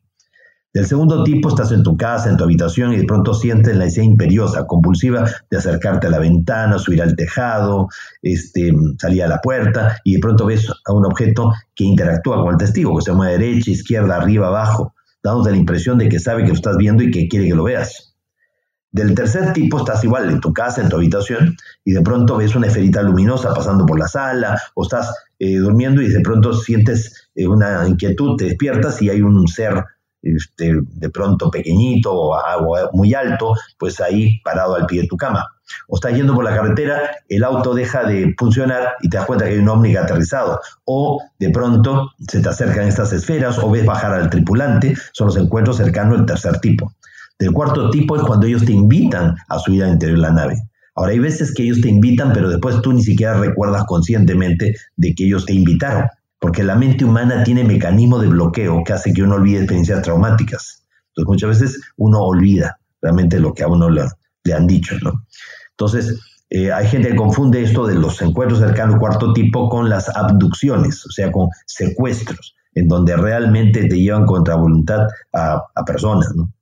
Del 0.74 0.86
segundo 0.86 1.22
tipo, 1.22 1.48
estás 1.48 1.70
en 1.70 1.84
tu 1.84 1.96
casa, 1.96 2.28
en 2.28 2.36
tu 2.36 2.42
habitación 2.42 2.92
y 2.92 2.96
de 2.96 3.04
pronto 3.04 3.32
sientes 3.32 3.76
la 3.76 3.86
idea 3.86 4.02
imperiosa, 4.02 4.66
compulsiva 4.66 5.24
de 5.48 5.56
acercarte 5.56 6.08
a 6.08 6.10
la 6.10 6.18
ventana, 6.18 6.80
subir 6.80 7.00
al 7.00 7.14
tejado, 7.14 7.88
este, 8.22 8.72
salir 8.98 9.22
a 9.22 9.28
la 9.28 9.38
puerta 9.38 10.00
y 10.02 10.14
de 10.14 10.18
pronto 10.18 10.46
ves 10.46 10.68
a 10.84 10.92
un 10.92 11.06
objeto 11.06 11.52
que 11.76 11.84
interactúa 11.84 12.42
con 12.42 12.54
el 12.54 12.58
testigo, 12.58 12.96
que 12.96 13.04
se 13.04 13.12
mueve 13.12 13.38
derecha, 13.38 13.70
izquierda, 13.70 14.16
arriba, 14.16 14.48
abajo, 14.48 14.94
dándote 15.22 15.52
la 15.52 15.58
impresión 15.58 15.96
de 15.96 16.08
que 16.08 16.18
sabe 16.18 16.42
que 16.42 16.48
lo 16.48 16.54
estás 16.54 16.76
viendo 16.76 17.04
y 17.04 17.12
que 17.12 17.28
quiere 17.28 17.46
que 17.46 17.54
lo 17.54 17.62
veas. 17.62 18.13
Del 18.94 19.12
tercer 19.12 19.52
tipo 19.52 19.78
estás 19.78 20.04
igual 20.04 20.30
en 20.30 20.40
tu 20.40 20.52
casa, 20.52 20.80
en 20.80 20.88
tu 20.88 20.94
habitación, 20.94 21.56
y 21.84 21.90
de 21.90 22.00
pronto 22.00 22.36
ves 22.36 22.54
una 22.54 22.68
esferita 22.68 23.02
luminosa 23.02 23.52
pasando 23.52 23.84
por 23.84 23.98
la 23.98 24.06
sala, 24.06 24.56
o 24.74 24.84
estás 24.84 25.12
eh, 25.40 25.56
durmiendo 25.56 26.00
y 26.00 26.08
de 26.08 26.20
pronto 26.20 26.52
sientes 26.52 27.28
eh, 27.34 27.48
una 27.48 27.88
inquietud, 27.88 28.36
te 28.36 28.44
despiertas 28.44 29.02
y 29.02 29.10
hay 29.10 29.20
un 29.20 29.48
ser 29.48 29.84
este, 30.22 30.74
de 30.80 31.10
pronto 31.10 31.50
pequeñito 31.50 32.12
o, 32.14 32.38
muy 32.92 33.14
alto, 33.14 33.54
pues 33.80 34.00
ahí 34.00 34.40
parado 34.44 34.76
al 34.76 34.86
pie 34.86 35.02
de 35.02 35.08
tu 35.08 35.16
cama. 35.16 35.44
O 35.88 35.96
estás 35.96 36.14
yendo 36.14 36.32
por 36.32 36.44
la 36.44 36.54
carretera, 36.54 37.16
el 37.28 37.42
auto 37.42 37.74
deja 37.74 38.04
de 38.04 38.32
funcionar 38.38 38.92
y 39.02 39.08
te 39.08 39.16
das 39.16 39.26
cuenta 39.26 39.46
que 39.46 39.54
hay 39.54 39.58
un 39.58 39.68
ovni 39.70 39.96
aterrizado. 39.96 40.60
O 40.84 41.20
de 41.40 41.50
pronto 41.50 42.12
se 42.28 42.40
te 42.40 42.48
acercan 42.48 42.86
estas 42.86 43.12
esferas 43.12 43.58
o 43.58 43.68
ves 43.72 43.84
bajar 43.84 44.12
al 44.12 44.30
tripulante, 44.30 44.94
son 45.12 45.26
los 45.26 45.36
encuentros 45.36 45.78
cercanos 45.78 46.18
del 46.18 46.26
tercer 46.26 46.60
tipo. 46.60 46.92
El 47.38 47.52
cuarto 47.52 47.90
tipo 47.90 48.16
es 48.16 48.22
cuando 48.22 48.46
ellos 48.46 48.64
te 48.64 48.72
invitan 48.72 49.34
a 49.48 49.58
subir 49.58 49.82
al 49.82 49.92
interior 49.92 50.18
de 50.18 50.22
la 50.22 50.32
nave. 50.32 50.56
Ahora, 50.94 51.12
hay 51.12 51.18
veces 51.18 51.52
que 51.52 51.64
ellos 51.64 51.80
te 51.80 51.88
invitan, 51.88 52.32
pero 52.32 52.48
después 52.48 52.80
tú 52.80 52.92
ni 52.92 53.02
siquiera 53.02 53.34
recuerdas 53.34 53.84
conscientemente 53.84 54.76
de 54.96 55.14
que 55.14 55.24
ellos 55.24 55.44
te 55.44 55.52
invitaron, 55.52 56.06
porque 56.38 56.62
la 56.62 56.76
mente 56.76 57.04
humana 57.04 57.42
tiene 57.42 57.64
mecanismo 57.64 58.18
de 58.20 58.28
bloqueo 58.28 58.84
que 58.84 58.92
hace 58.92 59.12
que 59.12 59.22
uno 59.22 59.34
olvide 59.34 59.58
experiencias 59.58 60.02
traumáticas. 60.02 60.84
Entonces, 61.08 61.28
muchas 61.28 61.48
veces 61.60 61.80
uno 61.96 62.20
olvida 62.20 62.78
realmente 63.02 63.40
lo 63.40 63.52
que 63.52 63.64
a 63.64 63.68
uno 63.68 63.90
le, 63.90 64.02
han 64.54 64.66
dicho, 64.68 64.96
¿no? 65.02 65.24
Entonces, 65.70 66.20
eh, 66.50 66.72
hay 66.72 66.86
gente 66.86 67.08
que 67.08 67.16
confunde 67.16 67.62
esto 67.62 67.86
de 67.86 67.96
los 67.96 68.22
encuentros 68.22 68.60
cercanos 68.60 69.00
cuarto 69.00 69.32
tipo 69.32 69.68
con 69.68 69.88
las 69.88 70.08
abducciones, 70.08 71.04
o 71.06 71.10
sea, 71.10 71.32
con 71.32 71.48
secuestros, 71.66 72.54
en 72.74 72.86
donde 72.86 73.16
realmente 73.16 73.88
te 73.88 73.96
llevan 73.96 74.26
contra 74.26 74.54
voluntad 74.54 75.08
a, 75.32 75.60
a 75.74 75.84
personas, 75.84 76.32
¿no? 76.36 76.52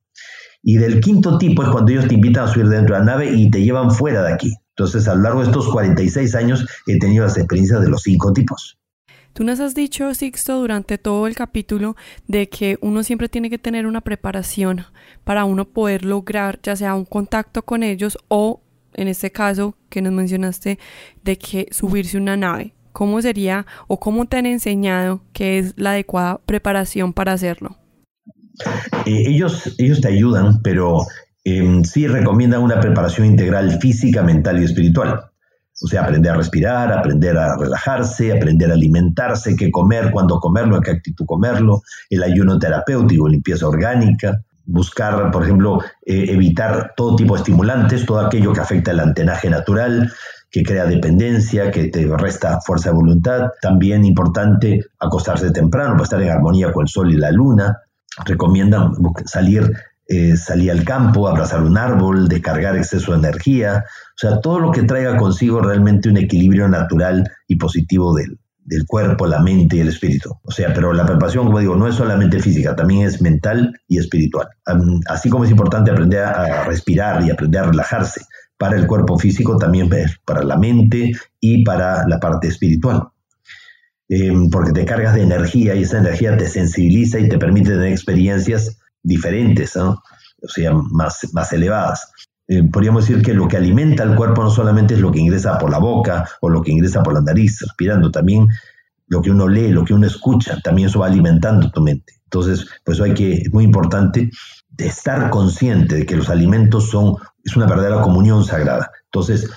Y 0.62 0.76
del 0.76 1.00
quinto 1.00 1.38
tipo 1.38 1.62
es 1.62 1.68
cuando 1.68 1.90
ellos 1.90 2.06
te 2.06 2.14
invitan 2.14 2.44
a 2.44 2.48
subir 2.48 2.68
dentro 2.68 2.94
de 2.94 3.00
la 3.00 3.06
nave 3.06 3.34
y 3.34 3.50
te 3.50 3.62
llevan 3.62 3.90
fuera 3.90 4.22
de 4.22 4.32
aquí. 4.32 4.54
Entonces, 4.76 5.08
a 5.08 5.14
lo 5.14 5.22
largo 5.22 5.40
de 5.40 5.46
estos 5.46 5.68
46 5.68 6.34
años 6.34 6.66
he 6.86 6.98
tenido 6.98 7.24
las 7.24 7.36
experiencias 7.36 7.82
de 7.82 7.88
los 7.88 8.02
cinco 8.02 8.32
tipos. 8.32 8.78
Tú 9.32 9.44
nos 9.44 9.60
has 9.60 9.74
dicho, 9.74 10.12
Sixto, 10.14 10.60
durante 10.60 10.98
todo 10.98 11.26
el 11.26 11.34
capítulo 11.34 11.96
de 12.28 12.48
que 12.48 12.78
uno 12.82 13.02
siempre 13.02 13.30
tiene 13.30 13.48
que 13.48 13.58
tener 13.58 13.86
una 13.86 14.02
preparación 14.02 14.84
para 15.24 15.46
uno 15.46 15.64
poder 15.64 16.04
lograr 16.04 16.60
ya 16.62 16.76
sea 16.76 16.94
un 16.94 17.06
contacto 17.06 17.62
con 17.62 17.82
ellos 17.82 18.18
o, 18.28 18.60
en 18.92 19.08
este 19.08 19.32
caso 19.32 19.74
que 19.88 20.02
nos 20.02 20.12
mencionaste, 20.12 20.78
de 21.24 21.38
que 21.38 21.66
subirse 21.70 22.18
una 22.18 22.36
nave. 22.36 22.74
¿Cómo 22.92 23.22
sería 23.22 23.66
o 23.88 23.98
cómo 23.98 24.26
te 24.26 24.36
han 24.36 24.44
enseñado 24.44 25.22
que 25.32 25.58
es 25.58 25.72
la 25.76 25.92
adecuada 25.92 26.38
preparación 26.44 27.14
para 27.14 27.32
hacerlo? 27.32 27.78
Eh, 29.06 29.24
ellos, 29.26 29.74
ellos 29.78 30.00
te 30.00 30.08
ayudan, 30.08 30.62
pero 30.62 31.06
em, 31.44 31.84
sí 31.84 32.06
recomiendan 32.06 32.62
una 32.62 32.80
preparación 32.80 33.26
integral 33.26 33.78
física, 33.80 34.22
mental 34.22 34.60
y 34.60 34.64
espiritual. 34.64 35.20
O 35.82 35.88
sea, 35.88 36.02
aprender 36.02 36.32
a 36.32 36.36
respirar, 36.36 36.92
aprender 36.92 37.36
a 37.36 37.56
relajarse, 37.56 38.32
aprender 38.32 38.70
a 38.70 38.74
alimentarse, 38.74 39.56
qué 39.56 39.70
comer, 39.70 40.10
cuándo 40.12 40.38
comerlo, 40.38 40.76
en 40.76 40.82
qué 40.82 40.90
actitud 40.92 41.26
comerlo, 41.26 41.82
el 42.08 42.22
ayuno 42.22 42.58
terapéutico, 42.58 43.28
limpieza 43.28 43.66
orgánica, 43.66 44.38
buscar, 44.64 45.30
por 45.30 45.42
ejemplo, 45.42 45.80
eh, 46.06 46.26
evitar 46.28 46.92
todo 46.96 47.16
tipo 47.16 47.34
de 47.34 47.40
estimulantes, 47.40 48.06
todo 48.06 48.20
aquello 48.20 48.52
que 48.52 48.60
afecta 48.60 48.92
el 48.92 49.00
antenaje 49.00 49.50
natural, 49.50 50.12
que 50.50 50.62
crea 50.62 50.84
dependencia, 50.84 51.70
que 51.70 51.88
te 51.88 52.06
resta 52.16 52.60
fuerza 52.60 52.90
de 52.90 52.96
voluntad. 52.96 53.50
También 53.60 54.04
importante 54.04 54.84
acostarse 55.00 55.50
temprano 55.50 55.92
para 55.92 56.04
estar 56.04 56.22
en 56.22 56.30
armonía 56.30 56.72
con 56.72 56.82
el 56.82 56.88
sol 56.88 57.12
y 57.12 57.16
la 57.16 57.30
luna, 57.32 57.78
recomiendan 58.24 58.92
salir, 59.26 59.72
eh, 60.08 60.36
salir 60.36 60.70
al 60.70 60.84
campo, 60.84 61.28
abrazar 61.28 61.62
un 61.62 61.78
árbol, 61.78 62.28
descargar 62.28 62.76
exceso 62.76 63.12
de 63.12 63.18
energía, 63.18 63.84
o 63.86 64.18
sea, 64.18 64.40
todo 64.40 64.58
lo 64.58 64.70
que 64.70 64.82
traiga 64.82 65.16
consigo 65.16 65.60
realmente 65.60 66.08
un 66.08 66.16
equilibrio 66.16 66.68
natural 66.68 67.28
y 67.48 67.56
positivo 67.56 68.14
del, 68.14 68.38
del 68.64 68.86
cuerpo, 68.86 69.26
la 69.26 69.40
mente 69.40 69.76
y 69.76 69.80
el 69.80 69.88
espíritu. 69.88 70.34
O 70.42 70.50
sea, 70.50 70.72
pero 70.74 70.92
la 70.92 71.06
preparación, 71.06 71.46
como 71.46 71.58
digo, 71.58 71.76
no 71.76 71.88
es 71.88 71.94
solamente 71.94 72.40
física, 72.40 72.76
también 72.76 73.06
es 73.06 73.20
mental 73.20 73.72
y 73.88 73.98
espiritual. 73.98 74.48
Así 75.06 75.28
como 75.28 75.44
es 75.44 75.50
importante 75.50 75.90
aprender 75.90 76.24
a 76.24 76.64
respirar 76.64 77.22
y 77.22 77.30
aprender 77.30 77.62
a 77.62 77.66
relajarse 77.66 78.22
para 78.62 78.76
el 78.76 78.86
cuerpo 78.86 79.18
físico, 79.18 79.56
también 79.56 79.90
para 80.24 80.44
la 80.44 80.56
mente 80.56 81.12
y 81.40 81.64
para 81.64 82.06
la 82.06 82.20
parte 82.20 82.46
espiritual. 82.46 83.08
Em, 84.14 84.50
porque 84.50 84.72
te 84.72 84.84
cargas 84.84 85.14
de 85.14 85.22
energía 85.22 85.74
y 85.74 85.84
esa 85.84 85.96
energía 85.96 86.36
te 86.36 86.46
sensibiliza 86.46 87.18
y 87.18 87.30
te 87.30 87.38
permite 87.38 87.70
tener 87.70 87.90
experiencias 87.90 88.78
diferentes, 89.02 89.74
o 89.74 89.96
sea, 90.48 90.74
más, 90.74 91.26
más 91.32 91.50
elevadas. 91.54 92.12
Eh, 92.46 92.62
podríamos 92.70 93.06
decir 93.06 93.24
que 93.24 93.32
lo 93.32 93.48
que 93.48 93.56
alimenta 93.56 94.02
al 94.02 94.14
cuerpo 94.14 94.42
no 94.42 94.50
solamente 94.50 94.92
es 94.92 95.00
lo 95.00 95.10
que 95.10 95.20
ingresa 95.20 95.56
por 95.56 95.70
la 95.70 95.78
boca 95.78 96.28
o 96.42 96.50
lo 96.50 96.60
que 96.60 96.72
ingresa 96.72 97.02
por 97.02 97.14
la 97.14 97.22
nariz, 97.22 97.58
respirando, 97.62 98.10
también 98.10 98.46
lo 99.06 99.22
que 99.22 99.30
uno 99.30 99.48
lee, 99.48 99.70
lo 99.70 99.82
que 99.82 99.94
uno 99.94 100.06
escucha, 100.06 100.60
también 100.60 100.88
eso 100.90 100.98
va 100.98 101.06
alimentando 101.06 101.70
tu 101.70 101.80
mente. 101.80 102.12
Entonces, 102.24 102.66
pues 102.84 103.00
hay 103.00 103.14
que, 103.14 103.32
es 103.32 103.50
muy 103.50 103.64
importante 103.64 104.30
estar 104.76 105.30
consciente 105.30 105.94
de 105.94 106.04
que 106.04 106.16
los 106.16 106.28
alimentos 106.28 106.90
son, 106.90 107.14
es 107.42 107.56
una 107.56 107.64
verdadera 107.64 108.02
comunión 108.02 108.44
sagrada. 108.44 108.90
Entonces, 109.04 109.48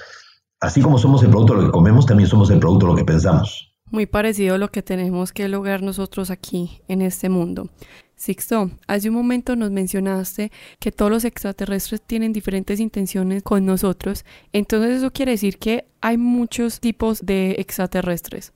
así 0.61 0.79
como 0.79 0.97
somos 0.97 1.23
el 1.23 1.29
producto 1.29 1.55
de 1.55 1.59
lo 1.59 1.65
que 1.67 1.73
comemos, 1.73 2.05
también 2.05 2.29
somos 2.29 2.49
el 2.51 2.59
producto 2.59 2.85
de 2.85 2.91
lo 2.93 2.97
que 2.97 3.03
pensamos. 3.03 3.74
Muy 3.91 4.07
parecido 4.07 4.55
a 4.55 4.57
lo 4.57 4.71
que 4.71 4.81
tenemos 4.81 5.31
que 5.31 5.47
lograr 5.47 5.83
nosotros 5.83 6.31
aquí 6.31 6.81
en 6.87 7.03
este 7.03 7.29
mundo. 7.29 7.69
Sixto, 8.15 8.71
hace 8.87 9.09
un 9.09 9.15
momento 9.15 9.55
nos 9.55 9.71
mencionaste 9.71 10.51
que 10.79 10.91
todos 10.91 11.11
los 11.11 11.25
extraterrestres 11.25 12.01
tienen 12.01 12.33
diferentes 12.33 12.79
intenciones 12.79 13.43
con 13.43 13.65
nosotros, 13.65 14.25
entonces 14.53 14.97
eso 14.97 15.11
quiere 15.11 15.33
decir 15.33 15.59
que 15.59 15.85
hay 16.01 16.17
muchos 16.17 16.79
tipos 16.79 17.25
de 17.25 17.51
extraterrestres. 17.59 18.53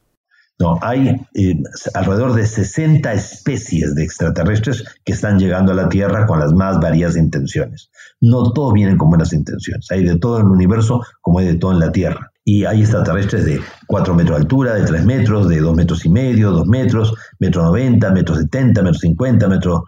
No, 0.59 0.77
hay 0.81 1.15
eh, 1.35 1.55
alrededor 1.93 2.33
de 2.33 2.45
60 2.45 3.13
especies 3.13 3.95
de 3.95 4.03
extraterrestres 4.03 4.83
que 5.05 5.13
están 5.13 5.39
llegando 5.39 5.71
a 5.71 5.75
la 5.75 5.87
Tierra 5.87 6.25
con 6.25 6.39
las 6.39 6.51
más 6.51 6.79
variadas 6.79 7.15
intenciones. 7.15 7.89
No 8.19 8.51
todos 8.51 8.73
vienen 8.73 8.97
con 8.97 9.09
buenas 9.09 9.31
intenciones. 9.31 9.89
Hay 9.89 10.03
de 10.03 10.17
todo 10.17 10.39
en 10.39 10.47
el 10.47 10.51
universo 10.51 11.01
como 11.21 11.39
hay 11.39 11.45
de 11.45 11.55
todo 11.55 11.71
en 11.71 11.79
la 11.79 11.93
Tierra. 11.93 12.28
Y 12.51 12.65
hay 12.65 12.81
extraterrestres 12.81 13.45
de 13.45 13.61
4 13.85 14.15
metros 14.15 14.35
de 14.35 14.41
altura, 14.41 14.73
de 14.73 14.83
3 14.83 15.05
metros, 15.05 15.47
de 15.47 15.59
2 15.59 15.75
metros 15.75 16.03
y 16.03 16.09
medio, 16.09 16.49
2 16.49 16.65
metros, 16.65 17.13
metro 17.37 17.61
90, 17.61 18.09
metro 18.09 18.35
70, 18.35 18.81
metro 18.81 18.99
50, 18.99 19.47
metro 19.47 19.85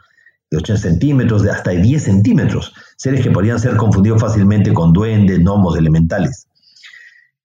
de 0.52 0.58
8 0.58 0.78
centímetros, 0.78 1.42
de 1.42 1.50
hasta 1.50 1.72
10 1.72 2.04
centímetros. 2.04 2.72
Seres 2.98 3.24
que 3.24 3.32
podrían 3.32 3.60
ser 3.60 3.78
confundidos 3.78 4.22
fácilmente 4.22 4.76
con 4.76 4.94
duendes, 4.94 5.40
gnomos, 5.40 5.76
elementales. 5.76 6.46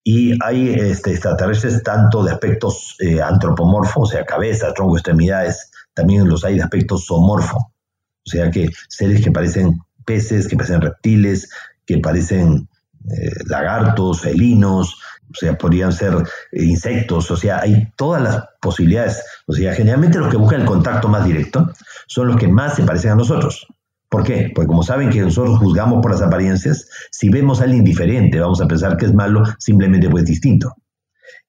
Y 0.04 0.36
hay 0.44 0.74
este, 0.74 1.12
extraterrestres 1.12 1.82
tanto 1.82 2.22
de 2.22 2.32
aspectos 2.32 2.96
eh, 3.00 3.22
antropomorfos, 3.22 4.10
o 4.10 4.12
sea, 4.12 4.26
cabeza, 4.26 4.74
tronco, 4.74 4.98
extremidades, 4.98 5.70
también 5.94 6.28
los 6.28 6.44
hay 6.44 6.56
de 6.56 6.62
aspectos 6.62 7.06
zoomorfo, 7.06 7.56
O 7.56 8.30
sea 8.30 8.50
que 8.50 8.68
seres 8.90 9.24
que 9.24 9.30
parecen 9.30 9.80
peces, 10.04 10.46
que 10.46 10.56
parecen 10.56 10.82
reptiles, 10.82 11.48
que 11.86 12.00
parecen 12.00 12.68
eh, 13.10 13.30
lagartos, 13.46 14.20
felinos, 14.20 14.96
o 15.30 15.34
sea, 15.34 15.58
podrían 15.58 15.92
ser 15.92 16.14
insectos, 16.52 17.30
o 17.30 17.36
sea, 17.36 17.60
hay 17.60 17.88
todas 17.96 18.22
las 18.22 18.44
posibilidades. 18.60 19.22
O 19.46 19.52
sea, 19.52 19.74
generalmente 19.74 20.18
los 20.18 20.28
que 20.28 20.36
buscan 20.36 20.60
el 20.60 20.66
contacto 20.66 21.08
más 21.08 21.24
directo 21.24 21.70
son 22.06 22.28
los 22.28 22.36
que 22.36 22.48
más 22.48 22.76
se 22.76 22.84
parecen 22.84 23.12
a 23.12 23.16
nosotros. 23.16 23.66
¿Por 24.08 24.22
qué? 24.22 24.52
Porque 24.54 24.68
como 24.68 24.82
saben 24.82 25.10
que 25.10 25.20
nosotros 25.20 25.58
juzgamos 25.58 26.00
por 26.00 26.12
las 26.12 26.22
apariencias, 26.22 26.88
si 27.10 27.28
vemos 27.28 27.60
a 27.60 27.64
alguien 27.64 27.84
diferente, 27.84 28.38
vamos 28.38 28.60
a 28.60 28.68
pensar 28.68 28.96
que 28.96 29.06
es 29.06 29.14
malo 29.14 29.42
simplemente 29.58 30.08
pues 30.08 30.24
distinto. 30.24 30.74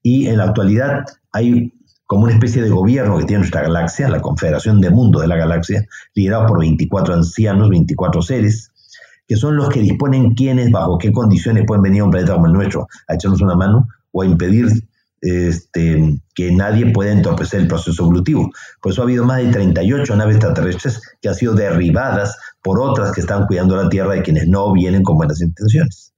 Y 0.01 0.27
en 0.27 0.37
la 0.37 0.45
actualidad 0.45 1.05
hay 1.31 1.71
como 2.05 2.23
una 2.23 2.33
especie 2.33 2.63
de 2.63 2.69
gobierno 2.69 3.17
que 3.17 3.25
tiene 3.25 3.39
nuestra 3.39 3.61
galaxia, 3.61 4.09
la 4.09 4.21
Confederación 4.21 4.81
de 4.81 4.89
Mundos 4.89 5.21
de 5.21 5.27
la 5.27 5.35
Galaxia, 5.35 5.85
liderado 6.15 6.47
por 6.47 6.59
24 6.59 7.13
ancianos, 7.13 7.69
24 7.69 8.21
seres, 8.21 8.71
que 9.27 9.35
son 9.35 9.57
los 9.57 9.69
que 9.69 9.81
disponen 9.81 10.33
quiénes, 10.33 10.71
bajo 10.71 10.97
qué 10.97 11.11
condiciones 11.11 11.65
pueden 11.67 11.83
venir 11.83 12.01
a 12.01 12.05
un 12.05 12.11
planeta 12.11 12.33
como 12.33 12.47
el 12.47 12.53
nuestro 12.53 12.87
a 13.07 13.15
echarnos 13.15 13.41
una 13.41 13.55
mano 13.55 13.87
o 14.11 14.21
a 14.21 14.25
impedir 14.25 14.67
este, 15.21 16.21
que 16.35 16.51
nadie 16.51 16.91
pueda 16.91 17.11
entorpecer 17.11 17.61
el 17.61 17.67
proceso 17.67 18.03
evolutivo. 18.03 18.51
Por 18.81 18.91
eso 18.91 19.01
ha 19.01 19.05
habido 19.05 19.25
más 19.25 19.43
de 19.43 19.51
38 19.51 20.15
naves 20.15 20.35
extraterrestres 20.35 21.01
que 21.21 21.29
han 21.29 21.35
sido 21.35 21.53
derribadas 21.53 22.37
por 22.61 22.79
otras 22.79 23.11
que 23.11 23.21
están 23.21 23.47
cuidando 23.47 23.75
la 23.75 23.89
Tierra 23.89 24.13
de 24.13 24.21
quienes 24.21 24.47
no 24.47 24.71
vienen 24.73 25.03
con 25.03 25.17
buenas 25.17 25.41
intenciones. 25.41 26.13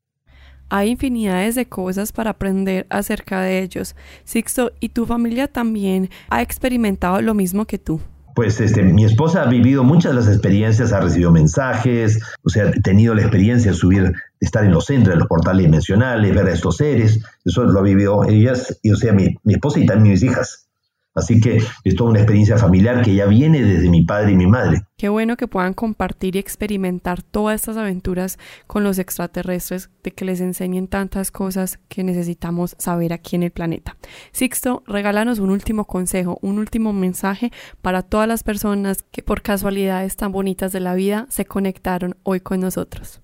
Hay 0.71 0.89
infinidades 0.89 1.55
de 1.55 1.65
cosas 1.67 2.11
para 2.11 2.31
aprender 2.31 2.85
acerca 2.89 3.41
de 3.41 3.63
ellos. 3.63 3.95
Sixto, 4.23 4.71
¿y 4.79 4.89
tu 4.89 5.07
familia 5.07 5.47
también 5.47 6.09
ha 6.29 6.43
experimentado 6.43 7.21
lo 7.21 7.33
mismo 7.33 7.65
que 7.65 7.79
tú? 7.79 7.99
Pues 8.35 8.59
este, 8.61 8.83
mi 8.83 9.05
esposa 9.05 9.43
ha 9.43 9.45
vivido 9.47 9.83
muchas 9.83 10.11
de 10.11 10.19
las 10.19 10.27
experiencias, 10.27 10.93
ha 10.93 10.99
recibido 10.99 11.31
mensajes, 11.31 12.21
o 12.43 12.49
sea, 12.49 12.67
ha 12.67 12.71
tenido 12.81 13.13
la 13.13 13.21
experiencia 13.21 13.71
de 13.71 13.77
subir, 13.77 14.13
estar 14.39 14.63
en 14.63 14.71
los 14.71 14.85
centros, 14.85 15.13
en 15.13 15.19
los 15.19 15.27
portales 15.27 15.65
dimensionales, 15.65 16.33
ver 16.33 16.47
a 16.47 16.53
estos 16.53 16.77
seres, 16.77 17.19
eso 17.43 17.63
lo 17.63 17.79
ha 17.79 17.83
vivido 17.83 18.23
ellas, 18.25 18.79
y, 18.81 18.91
o 18.91 18.95
sea, 18.95 19.13
mi, 19.13 19.35
mi 19.43 19.55
esposa 19.55 19.79
y 19.79 19.85
también 19.85 20.13
mis 20.13 20.23
hijas. 20.23 20.68
Así 21.15 21.41
que 21.41 21.57
es 21.83 21.95
toda 21.95 22.11
una 22.11 22.19
experiencia 22.19 22.57
familiar 22.57 23.01
que 23.01 23.15
ya 23.15 23.25
viene 23.25 23.63
desde 23.63 23.89
mi 23.89 24.05
padre 24.05 24.31
y 24.31 24.35
mi 24.35 24.45
madre. 24.45 24.83
Qué 24.97 25.09
bueno 25.09 25.37
que 25.37 25.47
puedan 25.47 25.73
compartir 25.73 26.35
y 26.35 26.39
experimentar 26.39 27.23
todas 27.23 27.55
estas 27.55 27.77
aventuras 27.77 28.37
con 28.67 28.83
los 28.83 28.99
extraterrestres, 28.99 29.89
de 30.03 30.11
que 30.11 30.25
les 30.25 30.39
enseñen 30.39 30.87
tantas 30.87 31.31
cosas 31.31 31.79
que 31.89 32.03
necesitamos 32.03 32.75
saber 32.77 33.11
aquí 33.11 33.35
en 33.35 33.43
el 33.43 33.51
planeta. 33.51 33.97
Sixto, 34.31 34.83
regálanos 34.85 35.39
un 35.39 35.49
último 35.49 35.85
consejo, 35.85 36.37
un 36.41 36.59
último 36.59 36.93
mensaje 36.93 37.51
para 37.81 38.03
todas 38.03 38.27
las 38.27 38.43
personas 38.43 39.03
que 39.11 39.23
por 39.23 39.41
casualidades 39.41 40.15
tan 40.15 40.31
bonitas 40.31 40.71
de 40.71 40.79
la 40.79 40.93
vida 40.93 41.25
se 41.29 41.45
conectaron 41.45 42.17
hoy 42.23 42.39
con 42.39 42.59
nosotros. 42.59 43.21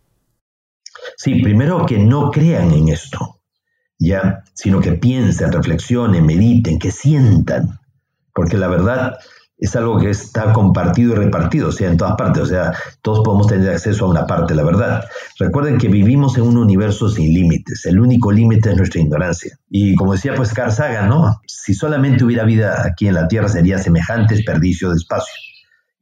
Sí, 1.17 1.41
primero 1.41 1.85
que 1.85 1.99
no 1.99 2.31
crean 2.31 2.71
en 2.71 2.89
esto 2.89 3.34
ya, 3.99 4.43
sino 4.53 4.81
que 4.81 4.93
piensen, 4.93 5.51
reflexionen, 5.51 6.25
mediten, 6.25 6.79
que 6.79 6.91
sientan, 6.91 7.79
porque 8.33 8.57
la 8.57 8.67
verdad 8.67 9.17
es 9.57 9.75
algo 9.75 9.99
que 9.99 10.09
está 10.09 10.51
compartido 10.51 11.13
y 11.13 11.15
repartido, 11.15 11.69
o 11.69 11.71
sea, 11.71 11.89
en 11.89 11.97
todas 11.97 12.15
partes, 12.15 12.43
o 12.43 12.45
sea, 12.45 12.73
todos 13.01 13.21
podemos 13.23 13.47
tener 13.47 13.69
acceso 13.69 14.05
a 14.05 14.09
una 14.09 14.27
parte 14.27 14.53
de 14.53 14.57
la 14.57 14.65
verdad. 14.65 15.05
Recuerden 15.39 15.77
que 15.77 15.87
vivimos 15.87 16.37
en 16.37 16.43
un 16.43 16.57
universo 16.57 17.07
sin 17.09 17.33
límites, 17.33 17.85
el 17.85 17.99
único 17.99 18.31
límite 18.31 18.71
es 18.71 18.77
nuestra 18.77 18.99
ignorancia. 19.01 19.57
Y 19.69 19.95
como 19.95 20.13
decía 20.13 20.35
pues 20.35 20.53
Carl 20.53 20.71
Sagan, 20.71 21.07
¿no? 21.07 21.39
Si 21.47 21.73
solamente 21.73 22.25
hubiera 22.25 22.43
vida 22.43 22.85
aquí 22.85 23.07
en 23.07 23.13
la 23.13 23.27
Tierra 23.27 23.47
sería 23.47 23.77
semejante 23.77 24.35
desperdicio 24.35 24.89
de 24.89 24.97
espacio 24.97 25.33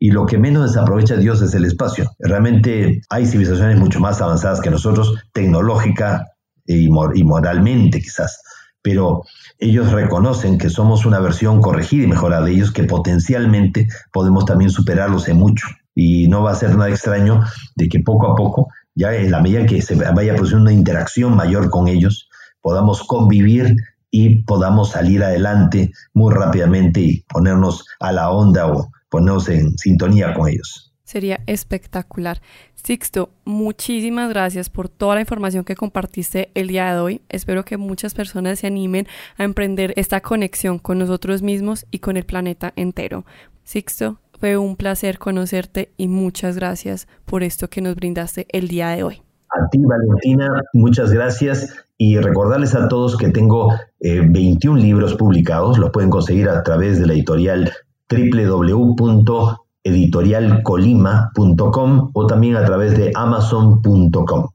y 0.04 0.12
lo 0.12 0.26
que 0.26 0.38
menos 0.38 0.70
desaprovecha 0.70 1.16
Dios 1.16 1.42
es 1.42 1.54
el 1.54 1.64
espacio. 1.64 2.12
Realmente 2.20 3.02
hay 3.10 3.26
civilizaciones 3.26 3.80
mucho 3.80 4.02
más 4.02 4.22
avanzadas 4.22 4.60
que 4.60 4.70
nosotros, 4.70 5.16
tecnológica, 5.32 6.33
y, 6.66 6.90
moralmente 6.90 8.00
quizás, 8.00 8.42
pero 8.82 9.24
ellos 9.60 9.92
reconocen 9.92 10.58
que 10.58 10.70
somos 10.70 11.06
una 11.06 11.20
versión 11.20 11.62
corregida 11.62 12.04
y 12.04 12.08
mejorada 12.08 12.46
de 12.46 12.52
ellos 12.52 12.72
que 12.72 12.84
potencialmente 12.84 13.88
podemos 14.12 14.46
también 14.46 14.70
superarlos 14.70 15.28
en 15.28 15.38
mucho. 15.38 15.68
Y 15.96 16.28
no 16.28 16.44
va 16.44 16.52
a 16.52 16.56
ser 16.56 16.72
nada 16.76 16.90
extraño 16.90 17.42
de 17.76 17.88
que 17.88 18.00
poco 18.00 18.32
a 18.32 18.36
poco, 18.36 18.68
ya 18.96 19.14
en 19.14 19.32
la 19.32 19.42
medida 19.42 19.66
que 19.66 19.82
se 19.82 19.96
vaya 19.96 20.34
produciendo 20.36 20.64
una 20.64 20.74
interacción 20.74 21.36
mayor 21.36 21.70
con 21.70 21.88
ellos, 21.88 22.30
podamos 22.62 23.04
convivir 23.04 23.76
y 24.12 24.44
podamos 24.44 24.92
salir 24.92 25.24
adelante 25.24 25.92
muy 26.14 26.34
rápidamente 26.34 27.00
y 27.00 27.22
ponernos 27.24 27.86
a 28.00 28.12
la 28.12 28.30
onda 28.30 28.68
o 28.68 28.92
ponernos 29.10 29.50
en 29.50 29.78
sintonía 29.78 30.34
con 30.34 30.50
ellos. 30.50 30.93
Sería 31.04 31.42
espectacular. 31.48 32.42
Sixto, 32.76 33.30
muchísimas 33.44 34.30
gracias 34.30 34.70
por 34.70 34.88
toda 34.88 35.16
la 35.16 35.22
información 35.22 35.66
que 35.66 35.76
compartiste 35.76 36.50
el 36.54 36.70
día 36.70 36.94
de 36.94 37.00
hoy. 37.02 37.22
Espero 37.28 37.66
que 37.66 37.76
muchas 37.76 38.14
personas 38.14 38.60
se 38.60 38.68
animen 38.68 39.08
a 39.38 39.44
emprender 39.44 39.94
esta 39.98 40.22
conexión 40.22 40.80
con 40.80 41.00
nosotros 41.00 41.42
mismos 41.42 41.86
y 41.92 42.00
con 42.00 42.16
el 42.16 42.24
planeta 42.24 42.72
entero. 42.78 43.26
Sixto, 43.66 44.20
fue 44.40 44.56
un 44.56 44.78
placer 44.78 45.20
conocerte 45.20 45.92
y 45.98 46.08
muchas 46.08 46.56
gracias 46.56 47.08
por 47.26 47.44
esto 47.44 47.70
que 47.70 47.82
nos 47.82 47.96
brindaste 47.96 48.48
el 48.50 48.70
día 48.70 48.90
de 48.90 49.04
hoy. 49.04 49.22
A 49.50 49.70
ti, 49.70 49.80
Valentina, 49.80 50.64
muchas 50.74 51.12
gracias 51.12 51.76
y 51.98 52.18
recordarles 52.18 52.76
a 52.76 52.88
todos 52.88 53.18
que 53.18 53.30
tengo 53.30 53.74
21 54.00 54.80
eh, 54.80 54.82
libros 54.82 55.16
publicados, 55.16 55.78
los 55.78 55.92
pueden 55.92 56.10
conseguir 56.10 56.48
a 56.48 56.64
través 56.64 56.98
de 56.98 57.08
la 57.08 57.14
editorial 57.14 57.72
www 58.10 59.63
editorialcolima.com 59.84 62.12
o 62.14 62.28
también 62.28 62.56
a 62.56 62.66
través 62.66 62.98
de 62.98 63.12
amazon.com. 63.14 64.50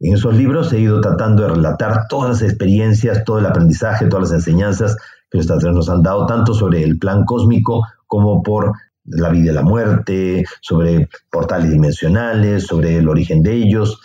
En 0.00 0.14
esos 0.14 0.36
libros 0.36 0.72
he 0.72 0.80
ido 0.80 1.00
tratando 1.00 1.42
de 1.42 1.48
relatar 1.48 2.06
todas 2.08 2.30
las 2.30 2.42
experiencias, 2.42 3.24
todo 3.24 3.38
el 3.38 3.46
aprendizaje, 3.46 4.06
todas 4.06 4.30
las 4.30 4.38
enseñanzas 4.38 4.96
que 5.30 5.38
los 5.38 5.64
nos 5.64 5.88
han 5.88 6.02
dado, 6.02 6.26
tanto 6.26 6.54
sobre 6.54 6.82
el 6.82 6.98
plan 6.98 7.24
cósmico 7.24 7.84
como 8.06 8.42
por 8.42 8.72
la 9.04 9.30
vida 9.30 9.52
y 9.52 9.54
la 9.54 9.62
muerte, 9.62 10.44
sobre 10.60 11.08
portales 11.30 11.70
dimensionales, 11.70 12.66
sobre 12.66 12.98
el 12.98 13.08
origen 13.08 13.42
de 13.42 13.54
ellos. 13.54 14.00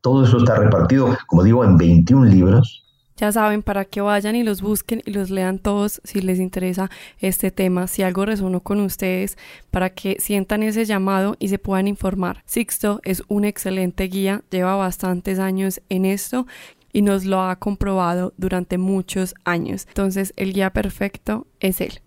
Todo 0.00 0.24
eso 0.24 0.38
está 0.38 0.56
repartido, 0.56 1.16
como 1.26 1.42
digo, 1.42 1.64
en 1.64 1.76
21 1.76 2.26
libros 2.26 2.82
ya 3.22 3.30
saben, 3.30 3.62
para 3.62 3.84
que 3.84 4.00
vayan 4.00 4.34
y 4.34 4.42
los 4.42 4.62
busquen 4.62 5.00
y 5.06 5.12
los 5.12 5.30
lean 5.30 5.60
todos 5.60 6.00
si 6.02 6.20
les 6.20 6.40
interesa 6.40 6.90
este 7.20 7.52
tema, 7.52 7.86
si 7.86 8.02
algo 8.02 8.26
resonó 8.26 8.58
con 8.58 8.80
ustedes, 8.80 9.38
para 9.70 9.90
que 9.90 10.16
sientan 10.18 10.64
ese 10.64 10.84
llamado 10.84 11.36
y 11.38 11.46
se 11.46 11.60
puedan 11.60 11.86
informar. 11.86 12.42
Sixto 12.46 13.00
es 13.04 13.22
un 13.28 13.44
excelente 13.44 14.08
guía, 14.08 14.42
lleva 14.50 14.74
bastantes 14.74 15.38
años 15.38 15.80
en 15.88 16.04
esto 16.04 16.48
y 16.92 17.02
nos 17.02 17.24
lo 17.24 17.42
ha 17.42 17.54
comprobado 17.60 18.34
durante 18.38 18.76
muchos 18.76 19.36
años. 19.44 19.86
Entonces, 19.86 20.32
el 20.34 20.52
guía 20.52 20.70
perfecto 20.70 21.46
es 21.60 21.80
él. 21.80 22.00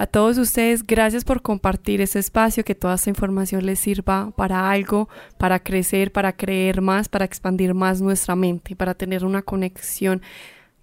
A 0.00 0.06
todos 0.06 0.38
ustedes, 0.38 0.86
gracias 0.86 1.24
por 1.24 1.42
compartir 1.42 2.00
ese 2.00 2.20
espacio, 2.20 2.64
que 2.64 2.76
toda 2.76 2.94
esta 2.94 3.10
información 3.10 3.66
les 3.66 3.80
sirva 3.80 4.30
para 4.30 4.70
algo, 4.70 5.08
para 5.38 5.58
crecer, 5.58 6.12
para 6.12 6.36
creer 6.36 6.80
más, 6.80 7.08
para 7.08 7.24
expandir 7.24 7.74
más 7.74 8.00
nuestra 8.00 8.36
mente, 8.36 8.76
para 8.76 8.94
tener 8.94 9.24
una 9.24 9.42
conexión 9.42 10.22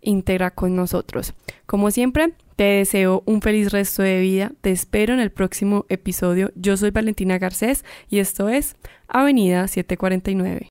íntegra 0.01 0.51
con 0.51 0.75
nosotros. 0.75 1.33
Como 1.65 1.91
siempre, 1.91 2.33
te 2.57 2.65
deseo 2.65 3.23
un 3.25 3.41
feliz 3.41 3.71
resto 3.71 4.03
de 4.03 4.19
vida. 4.19 4.51
Te 4.59 4.71
espero 4.71 5.13
en 5.13 5.21
el 5.21 5.31
próximo 5.31 5.85
episodio. 5.87 6.51
Yo 6.55 6.75
soy 6.75 6.91
Valentina 6.91 7.37
Garcés 7.37 7.85
y 8.09 8.19
esto 8.19 8.49
es 8.49 8.75
Avenida 9.07 9.69
749. 9.69 10.67